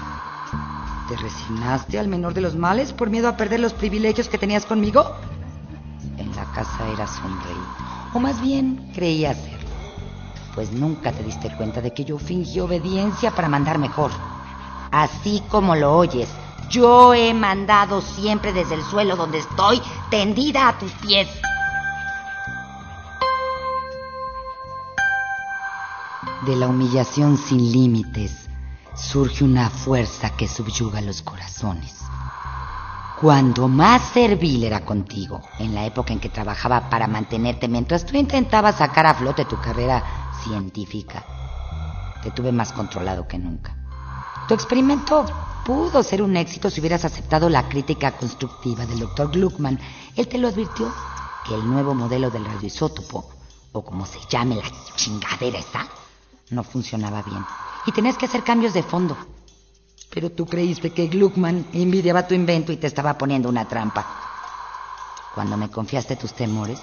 ¿Te 1.10 1.18
resignaste 1.18 2.00
al 2.00 2.08
menor 2.08 2.34
de 2.34 2.40
los 2.40 2.56
males 2.56 2.94
por 2.94 3.10
miedo 3.10 3.28
a 3.28 3.36
perder 3.36 3.60
los 3.60 3.74
privilegios 3.74 4.30
que 4.30 4.38
tenías 4.38 4.66
conmigo? 4.66 5.18
En 6.18 6.34
la 6.34 6.46
casa 6.46 6.88
era 6.88 7.08
sonreír, 7.08 7.68
o 8.14 8.20
más 8.22 8.40
bien 8.42 8.90
creía 8.96 9.34
ser. 9.34 9.60
Pues 10.56 10.72
nunca 10.72 11.12
te 11.12 11.24
diste 11.24 11.50
cuenta 11.58 11.82
de 11.82 11.92
que 11.92 12.06
yo 12.06 12.18
fingí 12.18 12.62
obediencia 12.62 13.32
para 13.32 13.50
mandar 13.50 13.80
mejor. 13.80 14.12
Así 14.92 15.44
como 15.50 15.76
lo 15.76 15.94
oyes, 15.94 16.30
yo 16.70 17.14
he 17.14 17.34
mandado 17.34 18.02
siempre 18.02 18.54
desde 18.54 18.76
el 18.76 18.84
suelo 18.84 19.16
donde 19.16 19.40
estoy, 19.40 19.82
tendida 20.10 20.70
a 20.70 20.78
tus 20.78 20.92
pies. 20.94 21.28
De 26.46 26.56
la 26.56 26.68
humillación 26.68 27.38
sin 27.38 27.72
límites 27.72 28.50
surge 28.96 29.44
una 29.44 29.70
fuerza 29.70 30.36
que 30.38 30.48
subyuga 30.48 31.02
los 31.02 31.22
corazones. 31.22 31.96
Cuando 33.20 33.68
más 33.68 34.02
servil 34.14 34.64
era 34.64 34.86
contigo, 34.86 35.42
en 35.60 35.76
la 35.76 35.86
época 35.86 36.14
en 36.14 36.22
que 36.22 36.30
trabajaba 36.30 36.90
para 36.90 37.08
mantenerte 37.08 37.68
mientras 37.68 38.06
tú 38.06 38.16
intentabas 38.16 38.78
sacar 38.78 39.06
a 39.06 39.14
flote 39.14 39.44
tu 39.44 39.60
carrera 39.60 40.32
científica, 40.44 41.26
te 42.24 42.32
tuve 42.32 42.54
más 42.54 42.72
controlado 42.72 43.28
que 43.28 43.38
nunca. 43.38 43.76
Tu 44.48 44.54
experimento 44.54 45.26
pudo 45.70 46.02
ser 46.02 46.24
un 46.24 46.36
éxito 46.36 46.72
si 46.72 46.80
hubieras 46.80 47.06
aceptado 47.06 47.48
la 47.48 47.70
crítica 47.70 48.18
constructiva 48.18 48.88
del 48.88 49.02
doctor 49.02 49.30
Gluckman. 49.30 49.80
Él 50.16 50.28
te 50.28 50.40
lo 50.40 50.48
advirtió 50.48 50.92
que 51.46 51.54
el 51.54 51.70
nuevo 51.70 51.94
modelo 51.94 52.32
del 52.32 52.44
radioisótopo, 52.44 53.30
o 53.74 53.86
como 53.86 54.04
se 54.08 54.18
llame 54.28 54.56
la 54.56 54.64
chingadera 54.96 55.60
esa, 55.60 55.88
no 56.50 56.64
funcionaba 56.64 57.22
bien 57.22 57.46
y 57.86 57.92
tenías 57.92 58.18
que 58.18 58.26
hacer 58.26 58.44
cambios 58.44 58.74
de 58.74 58.82
fondo. 58.82 59.16
Pero 60.10 60.32
tú 60.32 60.48
creíste 60.48 60.90
que 60.90 61.06
Gluckman 61.06 61.68
envidiaba 61.72 62.26
tu 62.26 62.34
invento 62.34 62.72
y 62.72 62.78
te 62.78 62.88
estaba 62.88 63.16
poniendo 63.16 63.48
una 63.48 63.68
trampa. 63.68 64.08
Cuando 65.36 65.56
me 65.56 65.70
confiaste 65.70 66.16
tus 66.16 66.34
temores, 66.34 66.80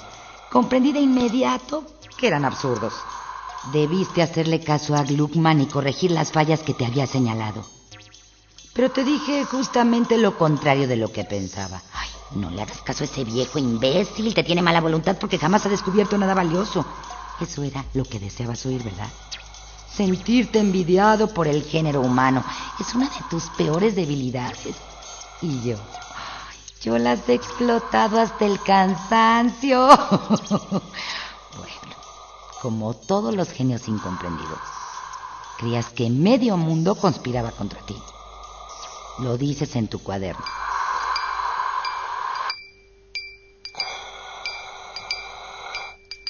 comprendí 0.53 0.93
de 0.93 1.01
inmediato 1.01 1.83
que 2.17 2.29
eran 2.29 2.45
absurdos. 2.45 2.95
Debiste 3.73 4.23
hacerle 4.23 4.61
caso 4.61 4.95
a 4.95 5.03
Gluckman 5.03 5.61
y 5.61 5.67
corregir 5.67 6.13
las 6.13 6.31
fallas 6.31 6.63
que 6.63 6.73
te 6.73 6.87
había 6.87 7.09
señalado. 7.09 7.76
Pero 8.77 8.91
te 8.91 9.05
dije 9.05 9.47
justamente 9.47 10.19
lo 10.19 10.37
contrario 10.37 10.87
de 10.87 10.97
lo 10.97 11.11
que 11.11 11.25
pensaba. 11.25 11.81
Ay, 11.95 12.11
no 12.33 12.51
le 12.51 12.61
hagas 12.61 12.83
caso 12.83 13.05
a 13.05 13.07
ese 13.07 13.25
viejo 13.25 13.59
imbécil, 13.59 14.35
te 14.35 14.45
tiene 14.45 14.61
mala 14.61 14.83
voluntad 14.83 15.17
porque 15.19 15.39
jamás 15.39 15.65
ha 15.65 15.71
descubierto 15.71 16.19
nada 16.19 16.35
valioso. 16.35 16.85
Eso 17.41 17.63
era 17.63 17.87
lo 17.95 18.05
que 18.05 18.21
deseabas 18.21 18.67
oír, 18.67 18.83
¿verdad? 18.83 19.09
Sentirte 19.91 20.59
envidiado 20.59 21.29
por 21.29 21.49
el 21.49 21.63
género 21.63 22.03
humano 22.03 22.45
es 22.79 22.95
una 22.95 23.09
de 23.09 23.17
tus 23.31 23.45
peores 23.57 23.97
debilidades. 23.97 24.77
Y 25.41 25.63
yo, 25.63 25.79
yo 26.83 26.99
las 26.99 27.27
he 27.31 27.35
explotado 27.35 28.21
hasta 28.21 28.45
el 28.45 28.63
cansancio. 28.63 29.87
bueno, 31.57 31.95
como 32.61 32.93
todos 32.93 33.35
los 33.35 33.49
genios 33.49 33.89
incomprendidos, 33.89 34.59
creías 35.57 35.87
que 35.87 36.11
medio 36.11 36.59
mundo 36.59 36.95
conspiraba 36.95 37.53
contra 37.53 37.81
ti. 37.81 37.97
Lo 39.19 39.39
dices 39.39 39.75
en 39.77 39.89
tu 39.89 39.99
cuaderno. 40.01 40.45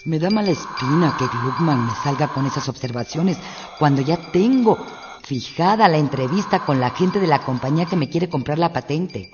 Me 0.04 0.20
da 0.20 0.30
mala 0.30 0.50
espina 0.50 1.16
que 1.18 1.26
Gluckman 1.26 1.84
me 1.84 1.92
salga 2.04 2.28
con 2.28 2.46
esas 2.46 2.68
observaciones 2.68 3.38
cuando 3.76 4.02
ya 4.02 4.16
tengo 4.30 4.78
fijada 5.24 5.88
la 5.88 5.98
entrevista 5.98 6.64
con 6.64 6.78
la 6.78 6.90
gente 6.90 7.18
de 7.18 7.26
la 7.26 7.40
compañía 7.40 7.86
que 7.86 7.96
me 7.96 8.08
quiere 8.08 8.28
comprar 8.28 8.56
la 8.56 8.72
patente. 8.72 9.32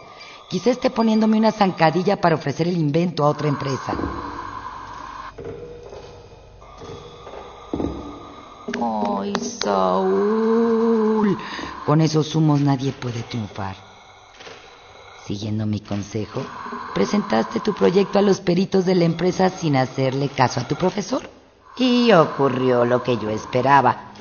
Quizá 0.49 0.71
esté 0.71 0.89
poniéndome 0.89 1.37
una 1.37 1.53
zancadilla 1.53 2.23
para 2.23 2.37
ofrecer 2.37 2.69
el 2.69 2.79
invento 2.79 3.23
a 3.23 3.29
otra 3.29 3.49
empresa. 3.49 3.95
¡Ay, 9.23 9.35
Saúl! 9.37 11.39
Con 11.87 12.01
esos 12.01 12.35
humos 12.35 12.61
nadie 12.61 12.91
puede 12.91 13.23
triunfar. 13.23 13.77
Siguiendo 15.25 15.65
mi 15.65 15.79
consejo, 15.79 16.43
presentaste 16.93 17.61
tu 17.61 17.73
proyecto 17.73 18.19
a 18.19 18.23
los 18.23 18.41
peritos 18.41 18.85
de 18.85 18.97
la 18.97 19.05
empresa 19.05 19.49
sin 19.49 19.77
hacerle 19.77 20.29
caso 20.29 20.59
a 20.59 20.67
tu 20.67 20.75
profesor. 20.75 21.23
Y 21.77 22.11
ocurrió 22.11 22.85
lo 22.85 23.05
que 23.05 23.17
yo 23.17 23.31
esperaba. 23.31 24.13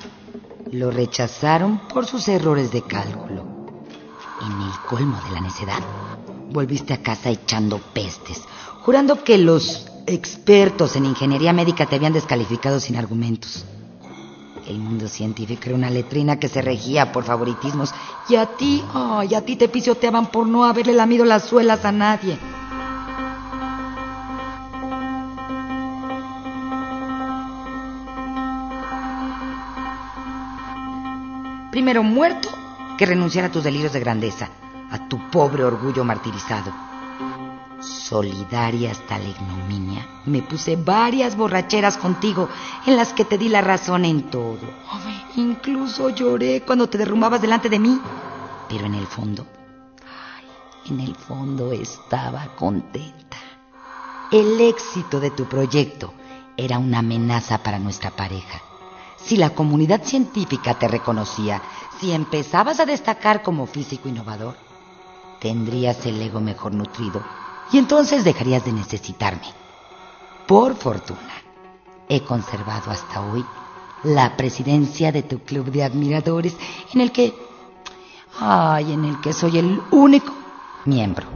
Lo 0.72 0.92
rechazaron 0.92 1.80
por 1.88 2.06
sus 2.06 2.28
errores 2.28 2.72
de 2.72 2.84
cálculo. 2.84 3.44
En 4.40 4.62
el 4.62 4.80
colmo 4.88 5.20
de 5.28 5.32
la 5.32 5.42
necedad, 5.42 5.82
volviste 6.52 6.94
a 6.94 7.02
casa 7.02 7.32
echando 7.32 7.80
pestes, 7.80 8.44
jurando 8.84 9.24
que 9.24 9.40
los 9.40 9.88
expertos 10.06 10.96
en 10.96 11.06
ingeniería 11.06 11.54
médica 11.54 11.88
te 11.88 11.96
habían 11.96 12.14
descalificado 12.14 12.80
sin 12.80 12.98
argumentos. 12.98 13.66
El 14.72 14.80
mundo 14.80 15.08
científico. 15.10 15.64
Era 15.66 15.76
una 15.76 15.90
letrina 15.90 16.40
que 16.40 16.48
se 16.48 16.62
regía 16.62 17.12
por 17.12 17.26
favoritismos. 17.26 17.94
Y 18.30 18.36
a 18.36 18.46
ti, 18.46 18.82
ay, 18.94 19.36
a 19.36 19.42
ti 19.42 19.58
te 19.58 19.68
pisoteaban 19.68 20.32
por 20.32 20.48
no 20.48 20.64
haberle 20.64 20.94
lamido 20.94 21.26
las 21.26 21.44
suelas 21.44 21.84
a 21.84 21.92
nadie. 21.92 22.38
Primero 31.70 32.04
muerto 32.04 32.50
que 32.98 33.06
renunciar 33.06 33.46
a 33.46 33.52
tus 33.52 33.64
delirios 33.64 33.94
de 33.94 34.00
grandeza, 34.00 34.50
a 34.90 35.08
tu 35.10 35.30
pobre 35.30 35.64
orgullo 35.64 36.04
martirizado 36.04 36.91
solidaria 37.82 38.92
hasta 38.92 39.18
la 39.18 39.30
ignominia, 39.30 40.08
me 40.26 40.42
puse 40.42 40.76
varias 40.76 41.36
borracheras 41.36 41.98
contigo 41.98 42.50
en 42.86 42.96
las 42.96 43.14
que 43.14 43.26
te 43.26 43.38
di 43.38 43.50
la 43.50 43.62
razón 43.62 44.06
en 44.06 44.30
todo. 44.30 44.60
incluso 45.36 46.10
lloré 46.10 46.62
cuando 46.62 46.88
te 46.88 46.98
derrumbabas 46.98 47.42
delante 47.42 47.70
de 47.70 47.80
mí. 47.80 48.00
Pero 48.70 48.86
en 48.86 48.96
el 48.96 49.08
fondo, 49.08 49.46
ay, 50.06 50.92
en 50.92 51.00
el 51.00 51.16
fondo 51.16 51.72
estaba 51.72 52.48
contenta. 52.56 53.38
El 54.32 54.62
éxito 54.62 55.20
de 55.20 55.32
tu 55.32 55.46
proyecto 55.46 56.14
era 56.58 56.80
una 56.80 57.00
amenaza 57.00 57.58
para 57.64 57.80
nuestra 57.80 58.12
pareja. 58.12 58.62
Si 59.18 59.38
la 59.38 59.52
comunidad 59.52 60.04
científica 60.04 60.78
te 60.80 60.88
reconocía, 60.88 61.62
si 62.00 62.12
empezabas 62.12 62.80
a 62.80 62.86
destacar 62.86 63.44
como 63.44 63.68
físico 63.68 64.10
innovador, 64.10 64.56
tendrías 65.40 66.06
el 66.06 66.22
ego 66.22 66.40
mejor 66.40 66.74
nutrido 66.74 67.24
y 67.72 67.78
entonces 67.78 68.24
dejarías 68.24 68.66
de 68.66 68.74
necesitarme. 68.74 69.48
Por 70.48 70.76
fortuna, 70.76 71.34
he 72.10 72.22
conservado 72.22 72.92
hasta 72.92 73.22
hoy 73.22 73.46
la 74.04 74.36
presidencia 74.36 75.12
de 75.12 75.24
tu 75.24 75.40
club 75.40 75.72
de 75.72 75.84
admiradores 75.84 76.56
en 76.94 77.02
el 77.02 77.12
que, 77.12 77.34
ay, 78.40 78.92
en 78.92 79.06
el 79.06 79.22
que 79.22 79.32
soy 79.32 79.60
el 79.60 79.82
único 79.92 80.34
miembro. 80.86 81.28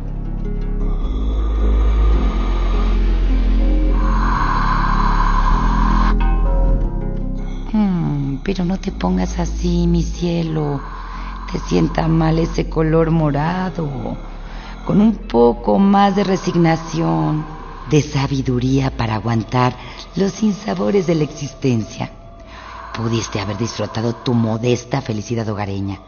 Hmm, 7.72 8.38
pero 8.44 8.66
no 8.66 8.78
te 8.80 8.92
pongas 8.92 9.40
así, 9.40 9.88
mi 9.88 10.04
cielo. 10.04 10.82
Te 11.52 11.60
sienta 11.60 12.08
mal 12.08 12.40
ese 12.40 12.68
color 12.68 13.12
morado 13.12 14.18
con 14.86 15.02
un 15.02 15.16
poco 15.16 15.80
más 15.80 16.16
de 16.16 16.24
resignación, 16.24 17.46
de 17.90 18.02
sabiduría 18.02 18.96
para 18.96 19.16
aguantar 19.16 19.76
los 20.16 20.32
sinsabores 20.32 21.08
de 21.08 21.16
la 21.16 21.24
existencia, 21.24 22.12
pudiste 22.96 23.40
haber 23.40 23.58
disfrutado 23.58 24.14
tu 24.16 24.34
modesta 24.34 25.02
felicidad 25.02 25.50
hogareña. 25.50 26.00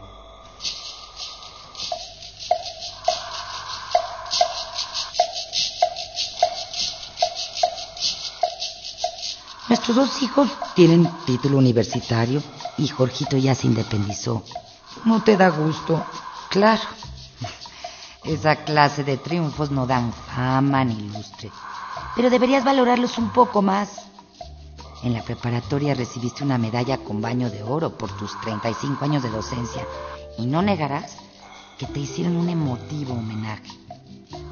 Nuestros 9.68 9.96
dos 9.96 10.22
hijos 10.22 10.48
tienen 10.74 11.10
título 11.26 11.58
universitario 11.58 12.42
y 12.78 12.88
Jorgito 12.88 13.36
ya 13.36 13.54
se 13.54 13.66
independizó. 13.66 14.42
No 15.04 15.22
te 15.22 15.36
da 15.36 15.50
gusto. 15.50 16.02
Claro, 16.48 16.80
esa 18.28 18.56
clase 18.56 19.04
de 19.04 19.16
triunfos 19.16 19.70
no 19.70 19.86
dan 19.86 20.12
fama 20.12 20.84
ni 20.84 21.08
lustre. 21.08 21.50
Pero 22.14 22.28
deberías 22.28 22.62
valorarlos 22.62 23.16
un 23.16 23.30
poco 23.30 23.62
más. 23.62 24.02
En 25.02 25.14
la 25.14 25.22
preparatoria 25.22 25.94
recibiste 25.94 26.44
una 26.44 26.58
medalla 26.58 26.98
con 26.98 27.22
baño 27.22 27.48
de 27.48 27.62
oro 27.62 27.96
por 27.96 28.14
tus 28.18 28.38
35 28.42 29.02
años 29.02 29.22
de 29.22 29.30
docencia. 29.30 29.82
Y 30.36 30.44
no 30.44 30.60
negarás 30.60 31.16
que 31.78 31.86
te 31.86 32.00
hicieron 32.00 32.36
un 32.36 32.50
emotivo 32.50 33.14
homenaje. 33.14 33.72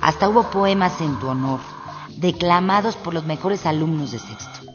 Hasta 0.00 0.30
hubo 0.30 0.44
poemas 0.44 0.98
en 1.02 1.18
tu 1.18 1.28
honor, 1.28 1.60
declamados 2.16 2.96
por 2.96 3.12
los 3.12 3.26
mejores 3.26 3.66
alumnos 3.66 4.10
de 4.12 4.20
sexto. 4.20 4.72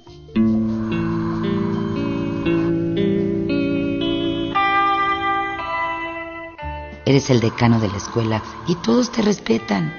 Eres 7.21 7.29
el 7.29 7.39
decano 7.39 7.79
de 7.79 7.88
la 7.88 7.97
escuela 7.97 8.41
y 8.65 8.73
todos 8.73 9.12
te 9.12 9.21
respetan. 9.21 9.93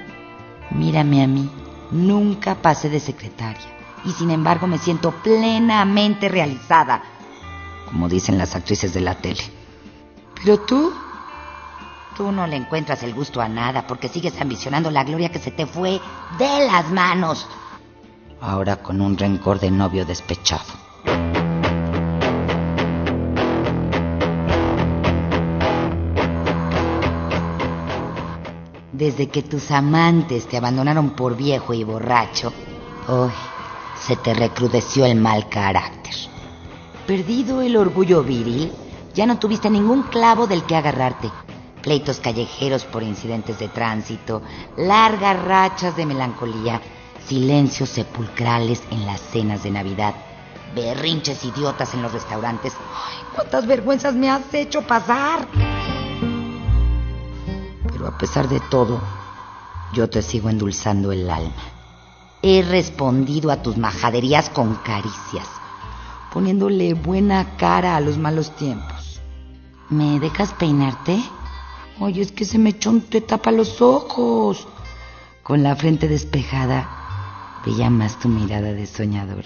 Mírame 0.71 1.23
a 1.23 1.27
mí, 1.27 1.49
nunca 1.89 2.55
pasé 2.55 2.89
de 2.89 2.99
secretaria 2.99 3.63
y 4.03 4.11
sin 4.11 4.29
embargo 4.29 4.67
me 4.67 4.77
siento 4.77 5.11
plenamente 5.23 6.27
realizada, 6.27 7.01
como 7.85 8.09
dicen 8.09 8.37
las 8.37 8.57
actrices 8.57 8.93
de 8.93 8.99
la 8.99 9.15
tele. 9.15 9.41
Pero 10.35 10.59
tú, 10.59 10.91
tú 12.17 12.29
no 12.33 12.45
le 12.45 12.57
encuentras 12.57 13.03
el 13.03 13.13
gusto 13.13 13.39
a 13.39 13.47
nada 13.47 13.87
porque 13.87 14.09
sigues 14.09 14.41
ambicionando 14.41 14.91
la 14.91 15.05
gloria 15.05 15.31
que 15.31 15.39
se 15.39 15.51
te 15.51 15.65
fue 15.65 16.01
de 16.37 16.67
las 16.67 16.91
manos. 16.91 17.47
Ahora 18.41 18.83
con 18.83 18.99
un 18.99 19.17
rencor 19.17 19.61
de 19.61 19.71
novio 19.71 20.05
despechado. 20.05 20.82
Desde 29.03 29.27
que 29.27 29.43
tus 29.43 29.69
amantes 29.69 30.47
te 30.47 30.55
abandonaron 30.55 31.09
por 31.09 31.35
viejo 31.35 31.73
y 31.73 31.83
borracho, 31.83 32.53
hoy 33.09 33.33
se 33.99 34.15
te 34.15 34.33
recrudeció 34.33 35.05
el 35.05 35.15
mal 35.15 35.49
carácter. 35.49 36.13
Perdido 37.05 37.61
el 37.61 37.75
orgullo 37.75 38.23
viril, 38.23 38.71
ya 39.13 39.25
no 39.25 39.37
tuviste 39.39 39.69
ningún 39.69 40.03
clavo 40.03 40.47
del 40.47 40.63
que 40.63 40.77
agarrarte. 40.77 41.29
Pleitos 41.81 42.21
callejeros 42.21 42.85
por 42.85 43.03
incidentes 43.03 43.59
de 43.59 43.67
tránsito, 43.67 44.41
largas 44.77 45.43
rachas 45.43 45.97
de 45.97 46.05
melancolía, 46.05 46.79
silencios 47.27 47.89
sepulcrales 47.89 48.83
en 48.89 49.05
las 49.05 49.19
cenas 49.19 49.63
de 49.63 49.71
Navidad, 49.71 50.15
berrinches 50.73 51.43
idiotas 51.43 51.93
en 51.93 52.03
los 52.03 52.13
restaurantes. 52.13 52.71
¡Ay, 52.95 53.17
cuántas 53.35 53.67
vergüenzas 53.67 54.15
me 54.15 54.29
has 54.29 54.53
hecho 54.53 54.81
pasar! 54.81 55.45
A 58.05 58.17
pesar 58.17 58.49
de 58.49 58.59
todo, 58.59 59.01
yo 59.93 60.09
te 60.09 60.21
sigo 60.21 60.49
endulzando 60.49 61.11
el 61.11 61.29
alma. 61.29 61.63
He 62.41 62.61
respondido 62.61 63.51
a 63.51 63.61
tus 63.61 63.77
majaderías 63.77 64.49
con 64.49 64.75
caricias, 64.75 65.47
poniéndole 66.33 66.93
buena 66.93 67.55
cara 67.57 67.95
a 67.95 68.01
los 68.01 68.17
malos 68.17 68.55
tiempos. 68.55 69.21
¿Me 69.89 70.19
dejas 70.19 70.51
peinarte? 70.53 71.23
Oye, 71.99 72.21
es 72.21 72.31
que 72.31 72.45
se 72.45 72.57
me 72.57 72.71
echó 72.71 72.93
te 73.09 73.21
tapa 73.21 73.51
los 73.51 73.81
ojos. 73.81 74.67
Con 75.43 75.63
la 75.63 75.75
frente 75.75 76.07
despejada, 76.07 76.89
veía 77.65 77.89
más 77.89 78.19
tu 78.19 78.27
mirada 78.27 78.73
de 78.73 78.87
soñador. 78.87 79.45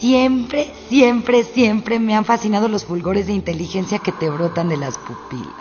Siempre, 0.00 0.72
siempre, 0.88 1.44
siempre 1.44 1.98
me 2.00 2.14
han 2.16 2.24
fascinado 2.24 2.68
los 2.68 2.86
fulgores 2.86 3.26
de 3.26 3.34
inteligencia 3.34 3.98
que 3.98 4.12
te 4.12 4.30
brotan 4.30 4.70
de 4.70 4.78
las 4.78 4.96
pupilas. 4.96 5.52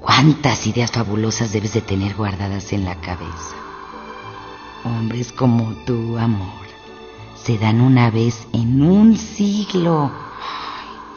¿Cuántas 0.00 0.66
ideas 0.66 0.90
fabulosas 0.90 1.52
debes 1.52 1.74
de 1.74 1.82
tener 1.82 2.14
guardadas 2.14 2.72
en 2.72 2.86
la 2.86 2.94
cabeza? 2.94 3.54
Hombres 4.84 5.32
como 5.32 5.74
tú, 5.84 6.16
amor, 6.16 6.64
se 7.34 7.58
dan 7.58 7.82
una 7.82 8.10
vez 8.10 8.46
en 8.54 8.82
un 8.82 9.18
siglo. 9.18 10.10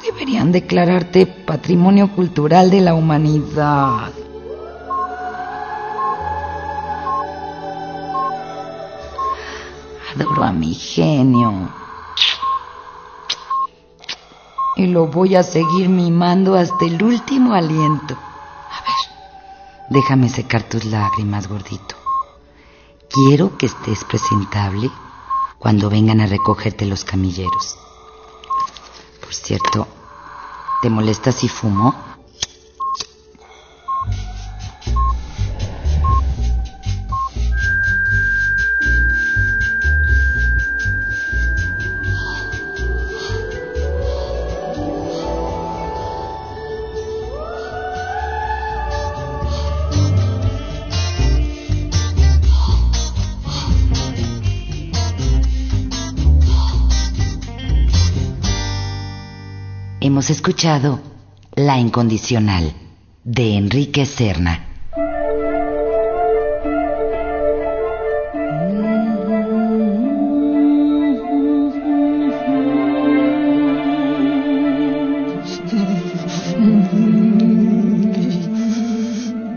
Deberían 0.03 0.51
declararte 0.51 1.25
patrimonio 1.25 2.11
cultural 2.13 2.69
de 2.69 2.81
la 2.81 2.95
humanidad. 2.95 4.11
Adoro 10.13 10.43
a 10.43 10.51
mi 10.51 10.73
genio. 10.73 11.69
Y 14.77 14.87
lo 14.87 15.07
voy 15.07 15.35
a 15.35 15.43
seguir 15.43 15.89
mimando 15.89 16.55
hasta 16.55 16.85
el 16.85 17.01
último 17.01 17.53
aliento. 17.53 18.13
A 18.15 18.81
ver, 18.81 19.89
déjame 19.89 20.29
secar 20.29 20.63
tus 20.63 20.85
lágrimas, 20.85 21.47
gordito. 21.47 21.95
Quiero 23.09 23.57
que 23.57 23.65
estés 23.65 24.03
presentable 24.03 24.91
cuando 25.57 25.89
vengan 25.89 26.21
a 26.21 26.27
recogerte 26.27 26.85
los 26.85 27.03
camilleros. 27.03 27.75
Por 29.19 29.33
cierto, 29.33 29.87
¿te 30.83 30.89
molesta 30.91 31.31
si 31.31 31.49
fumo? 31.49 32.06
Hemos 60.27 60.39
escuchado 60.39 60.99
La 61.55 61.79
Incondicional 61.79 62.73
de 63.23 63.55
Enrique 63.55 64.05
Serna. 64.05 64.67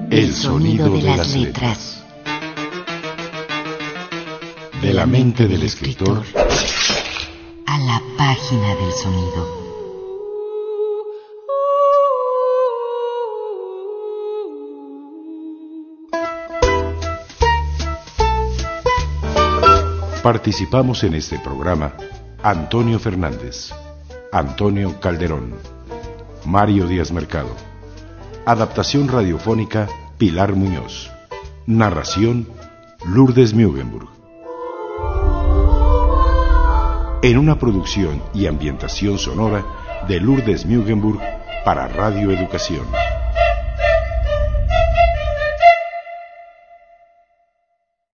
El 0.08 0.32
sonido 0.32 0.88
de 0.88 1.02
las 1.02 1.34
letras. 1.34 2.04
De 4.80 4.94
la 4.94 5.06
mente 5.06 5.48
del 5.48 5.64
escritor 5.64 6.22
a 7.66 7.78
la 7.80 8.00
página 8.16 8.76
del 8.76 8.92
sonido. 8.92 9.59
Participamos 20.22 21.02
en 21.04 21.14
este 21.14 21.38
programa 21.38 21.94
Antonio 22.42 22.98
Fernández, 22.98 23.72
Antonio 24.30 25.00
Calderón, 25.00 25.54
Mario 26.44 26.86
Díaz 26.86 27.10
Mercado. 27.10 27.48
Adaptación 28.44 29.08
radiofónica 29.08 29.88
Pilar 30.18 30.54
Muñoz. 30.54 31.10
Narración 31.64 32.46
Lourdes 33.06 33.54
Mugenburg. 33.54 34.10
En 37.22 37.38
una 37.38 37.58
producción 37.58 38.22
y 38.34 38.44
ambientación 38.44 39.16
sonora 39.16 39.64
de 40.06 40.20
Lourdes 40.20 40.66
Mugenburg 40.66 41.20
para 41.64 41.88
Radio 41.88 42.30
Educación. 42.30 42.84